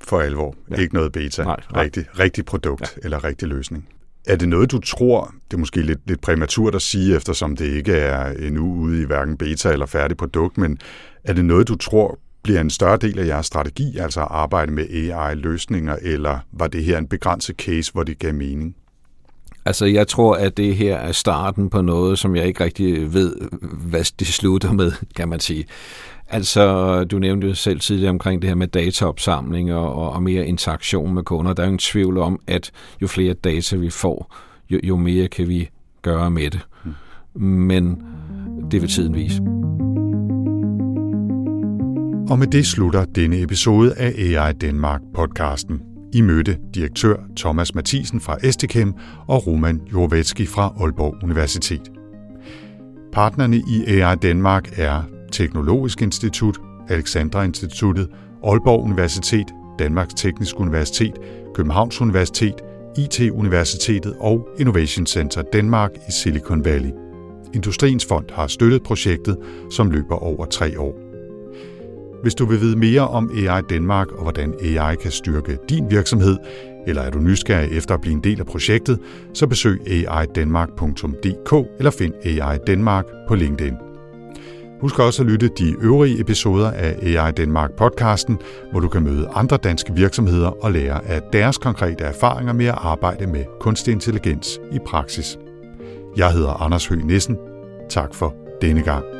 For 0.00 0.20
alvor. 0.20 0.54
Ja. 0.70 0.76
Ikke 0.76 0.94
noget 0.94 1.12
beta. 1.12 1.44
Nej, 1.44 1.56
nej. 1.72 1.82
Rigtig, 1.82 2.04
rigtig 2.18 2.44
produkt 2.44 2.80
ja. 2.82 2.86
eller 3.04 3.24
rigtig 3.24 3.48
løsning. 3.48 3.88
Er 4.26 4.36
det 4.36 4.48
noget, 4.48 4.70
du 4.70 4.78
tror, 4.78 5.34
det 5.50 5.56
er 5.56 5.58
måske 5.58 5.82
lidt, 5.82 5.98
lidt 6.06 6.20
præmaturt 6.20 6.74
at 6.74 6.82
sige, 6.82 7.16
eftersom 7.16 7.56
det 7.56 7.64
ikke 7.64 7.92
er 7.92 8.46
endnu 8.46 8.74
ude 8.74 9.02
i 9.02 9.04
hverken 9.04 9.36
beta 9.36 9.72
eller 9.72 9.86
færdig 9.86 10.16
produkt, 10.16 10.58
men 10.58 10.78
er 11.24 11.32
det 11.32 11.44
noget, 11.44 11.68
du 11.68 11.76
tror 11.76 12.18
bliver 12.42 12.60
en 12.60 12.70
større 12.70 12.96
del 12.96 13.18
af 13.18 13.26
jeres 13.26 13.46
strategi, 13.46 13.98
altså 13.98 14.20
at 14.20 14.28
arbejde 14.30 14.72
med 14.72 14.86
AI-løsninger, 14.90 15.96
eller 16.02 16.38
var 16.52 16.66
det 16.66 16.84
her 16.84 16.98
en 16.98 17.06
begrænset 17.06 17.56
case, 17.56 17.92
hvor 17.92 18.02
det 18.02 18.18
gav 18.18 18.34
mening? 18.34 18.76
Altså, 19.64 19.86
jeg 19.86 20.08
tror, 20.08 20.34
at 20.34 20.56
det 20.56 20.76
her 20.76 20.96
er 20.96 21.12
starten 21.12 21.70
på 21.70 21.82
noget, 21.82 22.18
som 22.18 22.36
jeg 22.36 22.46
ikke 22.46 22.64
rigtig 22.64 23.14
ved, 23.14 23.36
hvad 23.62 24.04
det 24.18 24.26
slutter 24.26 24.72
med, 24.72 24.92
kan 25.16 25.28
man 25.28 25.40
sige. 25.40 25.64
Altså, 26.28 27.04
du 27.04 27.18
nævnte 27.18 27.46
jo 27.46 27.54
selv 27.54 27.80
tidligere 27.80 28.10
omkring 28.10 28.42
det 28.42 28.50
her 28.50 28.54
med 28.54 28.66
dataopsamling 28.66 29.74
og, 29.74 30.12
og, 30.12 30.22
mere 30.22 30.46
interaktion 30.46 31.14
med 31.14 31.22
kunder. 31.22 31.52
Der 31.52 31.62
er 31.62 31.66
jo 31.66 31.68
ingen 31.68 31.78
tvivl 31.78 32.18
om, 32.18 32.40
at 32.46 32.70
jo 33.02 33.06
flere 33.06 33.34
data 33.34 33.76
vi 33.76 33.90
får, 33.90 34.34
jo, 34.70 34.80
jo 34.82 34.96
mere 34.96 35.28
kan 35.28 35.48
vi 35.48 35.70
gøre 36.02 36.30
med 36.30 36.50
det. 36.50 36.60
Hmm. 36.84 36.94
Men 37.42 38.02
det 38.70 38.82
vil 38.82 38.90
tiden 38.90 39.14
vise. 39.14 39.59
Og 42.30 42.38
med 42.38 42.46
det 42.46 42.66
slutter 42.66 43.04
denne 43.04 43.42
episode 43.42 43.94
af 43.94 44.14
AI 44.18 44.52
Danmark 44.52 45.00
podcasten. 45.14 45.80
I 46.12 46.20
mødte 46.20 46.58
direktør 46.74 47.16
Thomas 47.36 47.74
Mathisen 47.74 48.20
fra 48.20 48.36
Estikem 48.42 48.94
og 49.28 49.46
Roman 49.46 49.80
Jorvetski 49.92 50.46
fra 50.46 50.74
Aalborg 50.80 51.14
Universitet. 51.22 51.90
Partnerne 53.12 53.56
i 53.56 53.84
AI 53.86 54.16
Danmark 54.16 54.78
er 54.78 55.02
Teknologisk 55.32 56.02
Institut, 56.02 56.58
Alexandra 56.88 57.42
Instituttet, 57.44 58.08
Aalborg 58.44 58.84
Universitet, 58.84 59.46
Danmarks 59.78 60.14
Tekniske 60.14 60.58
Universitet, 60.58 61.14
Københavns 61.54 62.00
Universitet, 62.00 62.54
IT-universitetet 62.98 64.14
og 64.20 64.48
Innovation 64.58 65.06
Center 65.06 65.42
Danmark 65.42 65.90
i 66.08 66.12
Silicon 66.22 66.64
Valley. 66.64 66.90
Industriens 67.54 68.06
Fond 68.06 68.26
har 68.32 68.46
støttet 68.46 68.82
projektet, 68.82 69.36
som 69.70 69.90
løber 69.90 70.14
over 70.14 70.44
tre 70.46 70.80
år. 70.80 71.09
Hvis 72.22 72.34
du 72.34 72.44
vil 72.44 72.60
vide 72.60 72.76
mere 72.76 73.08
om 73.08 73.30
AI 73.34 73.62
Danmark 73.70 74.12
og 74.12 74.22
hvordan 74.22 74.54
AI 74.62 74.96
kan 74.96 75.10
styrke 75.10 75.58
din 75.68 75.90
virksomhed, 75.90 76.36
eller 76.86 77.02
er 77.02 77.10
du 77.10 77.18
nysgerrig 77.18 77.72
efter 77.72 77.94
at 77.94 78.00
blive 78.00 78.14
en 78.14 78.24
del 78.24 78.40
af 78.40 78.46
projektet, 78.46 78.98
så 79.34 79.46
besøg 79.46 79.80
aidanmark.dk 80.08 81.68
eller 81.78 81.90
find 81.90 82.14
AI 82.24 82.58
Danmark 82.66 83.04
på 83.28 83.34
LinkedIn. 83.34 83.74
Husk 84.80 84.98
også 84.98 85.22
at 85.22 85.28
lytte 85.28 85.50
de 85.58 85.74
øvrige 85.82 86.20
episoder 86.20 86.70
af 86.70 86.96
AI 87.02 87.32
Danmark 87.32 87.70
podcasten, 87.72 88.38
hvor 88.70 88.80
du 88.80 88.88
kan 88.88 89.02
møde 89.02 89.28
andre 89.34 89.56
danske 89.56 89.92
virksomheder 89.94 90.64
og 90.64 90.72
lære 90.72 91.04
af 91.04 91.22
deres 91.32 91.58
konkrete 91.58 92.04
erfaringer 92.04 92.52
med 92.52 92.66
at 92.66 92.78
arbejde 92.78 93.26
med 93.26 93.44
kunstig 93.60 93.92
intelligens 93.92 94.60
i 94.72 94.78
praksis. 94.86 95.38
Jeg 96.16 96.32
hedder 96.32 96.62
Anders 96.62 96.86
Høgh 96.86 97.06
Nissen. 97.06 97.36
Tak 97.90 98.14
for 98.14 98.34
denne 98.62 98.82
gang. 98.82 99.19